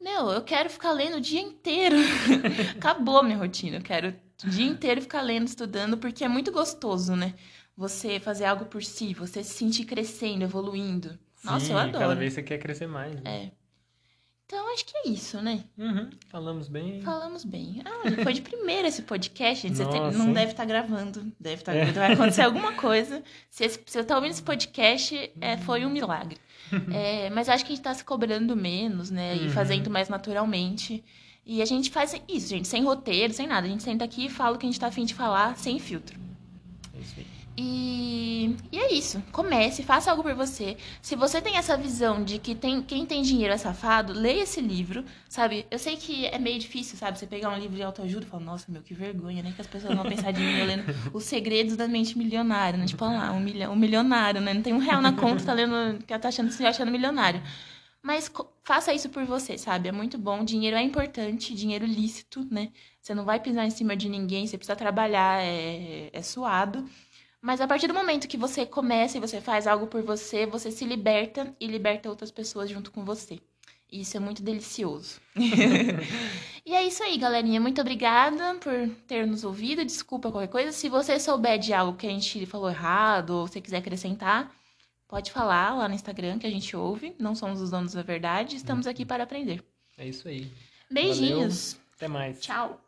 Meu, 0.00 0.30
eu 0.30 0.42
quero 0.42 0.70
ficar 0.70 0.92
lendo 0.92 1.16
o 1.16 1.20
dia 1.20 1.40
inteiro. 1.40 1.96
Acabou 2.78 3.18
a 3.18 3.22
minha 3.22 3.36
rotina. 3.36 3.78
Eu 3.78 3.82
quero 3.82 4.14
o 4.44 4.48
dia 4.48 4.64
inteiro 4.64 5.02
ficar 5.02 5.22
lendo, 5.22 5.48
estudando, 5.48 5.98
porque 5.98 6.24
é 6.24 6.28
muito 6.28 6.52
gostoso, 6.52 7.14
né? 7.16 7.34
Você 7.76 8.20
fazer 8.20 8.44
algo 8.44 8.64
por 8.66 8.82
si, 8.82 9.12
você 9.12 9.42
se 9.42 9.54
sentir 9.54 9.84
crescendo, 9.84 10.44
evoluindo. 10.44 11.18
Nossa, 11.44 11.66
Sim, 11.66 11.72
eu 11.72 11.78
adoro. 11.78 11.98
Cada 11.98 12.14
vez 12.14 12.32
você 12.34 12.42
quer 12.42 12.58
crescer 12.58 12.86
mais. 12.86 13.14
né? 13.14 13.20
É. 13.24 13.50
Então, 14.46 14.74
acho 14.74 14.84
que 14.84 14.96
é 14.96 15.08
isso, 15.08 15.40
né? 15.40 15.62
Uhum, 15.78 16.10
falamos 16.28 16.66
bem. 16.66 17.00
Falamos 17.02 17.44
bem. 17.44 17.82
Ah, 17.84 18.22
foi 18.24 18.32
de 18.32 18.42
primeira 18.42 18.88
esse 18.88 19.02
podcast, 19.02 19.66
gente. 19.68 19.76
Você 19.76 19.84
Nossa, 19.84 20.18
não 20.18 20.26
hein? 20.26 20.32
deve 20.32 20.50
estar 20.50 20.64
gravando. 20.64 21.32
Deve 21.38 21.62
estar 21.62 21.72
É. 21.72 21.84
Vai 21.92 22.12
acontecer 22.14 22.42
alguma 22.42 22.72
coisa. 22.72 23.22
Se, 23.48 23.64
esse, 23.64 23.80
se 23.86 23.96
eu 23.96 24.02
estar 24.02 24.16
ouvindo 24.16 24.32
esse 24.32 24.42
podcast, 24.42 25.32
é, 25.40 25.56
foi 25.58 25.86
um 25.86 25.90
milagre. 25.90 26.36
É, 26.92 27.30
mas 27.30 27.48
acho 27.48 27.64
que 27.64 27.72
a 27.72 27.74
gente 27.76 27.84
tá 27.84 27.94
se 27.94 28.04
cobrando 28.04 28.56
menos, 28.56 29.08
né? 29.08 29.36
E 29.36 29.42
Uhum. 29.44 29.50
fazendo 29.50 29.88
mais 29.88 30.08
naturalmente. 30.08 31.04
E 31.46 31.62
a 31.62 31.64
gente 31.64 31.88
faz 31.90 32.12
isso, 32.28 32.48
gente, 32.48 32.66
sem 32.66 32.82
roteiro, 32.82 33.32
sem 33.32 33.46
nada. 33.46 33.68
A 33.68 33.70
gente 33.70 33.84
senta 33.84 34.04
aqui 34.04 34.26
e 34.26 34.28
fala 34.28 34.56
o 34.56 34.58
que 34.58 34.66
a 34.66 34.68
gente 34.68 34.80
tá 34.80 34.88
afim 34.88 35.04
de 35.04 35.14
falar, 35.14 35.56
sem 35.56 35.78
filtro. 35.78 36.18
É 36.92 36.98
isso 37.00 37.14
aí. 37.18 37.26
E, 37.62 38.56
e 38.72 38.78
é 38.78 38.94
isso. 38.94 39.22
Comece, 39.30 39.82
faça 39.82 40.10
algo 40.10 40.22
por 40.22 40.34
você. 40.34 40.78
Se 41.02 41.14
você 41.14 41.42
tem 41.42 41.58
essa 41.58 41.76
visão 41.76 42.24
de 42.24 42.38
que 42.38 42.54
tem, 42.54 42.80
quem 42.80 43.04
tem 43.04 43.20
dinheiro 43.20 43.52
é 43.52 43.58
safado, 43.58 44.14
leia 44.14 44.44
esse 44.44 44.62
livro, 44.62 45.04
sabe? 45.28 45.66
Eu 45.70 45.78
sei 45.78 45.98
que 45.98 46.24
é 46.24 46.38
meio 46.38 46.58
difícil, 46.58 46.96
sabe? 46.96 47.18
Você 47.18 47.26
pegar 47.26 47.50
um 47.50 47.58
livro 47.58 47.76
de 47.76 47.82
autoajuda 47.82 48.24
e 48.24 48.28
falar, 48.28 48.44
nossa, 48.44 48.72
meu, 48.72 48.80
que 48.80 48.94
vergonha, 48.94 49.42
né? 49.42 49.52
Que 49.54 49.60
as 49.60 49.66
pessoas 49.66 49.94
vão 49.94 50.04
pensar 50.04 50.30
de 50.32 50.40
mim 50.40 50.58
eu 50.58 50.64
lendo 50.64 50.84
Os 51.12 51.24
Segredos 51.24 51.76
da 51.76 51.86
Mente 51.86 52.16
Milionária, 52.16 52.78
né? 52.78 52.86
Tipo, 52.86 53.04
olha 53.04 53.18
lá, 53.18 53.32
um, 53.32 53.40
milhão, 53.40 53.74
um 53.74 53.76
milionário, 53.76 54.40
né? 54.40 54.54
Não 54.54 54.62
tem 54.62 54.72
um 54.72 54.78
real 54.78 55.02
na 55.02 55.12
conta, 55.12 55.44
tá 55.44 55.52
lendo, 55.52 56.02
que 56.02 56.18
tá 56.18 56.28
achando, 56.28 56.50
se 56.50 56.64
achando 56.64 56.90
milionário. 56.90 57.42
Mas 58.02 58.32
faça 58.64 58.94
isso 58.94 59.10
por 59.10 59.26
você, 59.26 59.58
sabe? 59.58 59.90
É 59.90 59.92
muito 59.92 60.16
bom. 60.16 60.42
Dinheiro 60.42 60.78
é 60.78 60.82
importante, 60.82 61.54
dinheiro 61.54 61.84
lícito, 61.84 62.42
né? 62.50 62.70
Você 63.02 63.14
não 63.14 63.26
vai 63.26 63.38
pisar 63.38 63.66
em 63.66 63.70
cima 63.70 63.94
de 63.94 64.08
ninguém, 64.08 64.46
você 64.46 64.56
precisa 64.56 64.76
trabalhar, 64.76 65.42
é, 65.42 66.08
é 66.10 66.22
suado. 66.22 66.88
Mas 67.40 67.60
a 67.60 67.66
partir 67.66 67.86
do 67.86 67.94
momento 67.94 68.28
que 68.28 68.36
você 68.36 68.66
começa 68.66 69.16
e 69.16 69.20
você 69.20 69.40
faz 69.40 69.66
algo 69.66 69.86
por 69.86 70.02
você, 70.02 70.44
você 70.44 70.70
se 70.70 70.84
liberta 70.84 71.54
e 71.58 71.66
liberta 71.66 72.10
outras 72.10 72.30
pessoas 72.30 72.68
junto 72.68 72.90
com 72.90 73.04
você. 73.04 73.40
E 73.90 74.02
isso 74.02 74.16
é 74.16 74.20
muito 74.20 74.42
delicioso. 74.42 75.20
e 76.64 76.74
é 76.74 76.86
isso 76.86 77.02
aí, 77.02 77.16
galerinha. 77.16 77.60
Muito 77.60 77.80
obrigada 77.80 78.54
por 78.56 78.88
ter 79.06 79.26
nos 79.26 79.42
ouvido. 79.42 79.84
Desculpa 79.84 80.30
qualquer 80.30 80.48
coisa. 80.48 80.70
Se 80.70 80.88
você 80.88 81.18
souber 81.18 81.58
de 81.58 81.72
algo 81.72 81.96
que 81.96 82.06
a 82.06 82.10
gente 82.10 82.46
falou 82.46 82.70
errado 82.70 83.30
ou 83.30 83.48
você 83.48 83.60
quiser 83.60 83.78
acrescentar, 83.78 84.54
pode 85.08 85.32
falar 85.32 85.74
lá 85.74 85.88
no 85.88 85.94
Instagram 85.94 86.38
que 86.38 86.46
a 86.46 86.50
gente 86.50 86.76
ouve. 86.76 87.16
Não 87.18 87.34
somos 87.34 87.60
os 87.60 87.70
donos 87.70 87.94
da 87.94 88.02
verdade. 88.02 88.54
Estamos 88.54 88.86
aqui 88.86 89.04
para 89.04 89.24
aprender. 89.24 89.64
É 89.98 90.06
isso 90.06 90.28
aí. 90.28 90.52
Beijinhos. 90.88 91.76
Até 91.96 92.06
mais. 92.06 92.40
Tchau. 92.40 92.78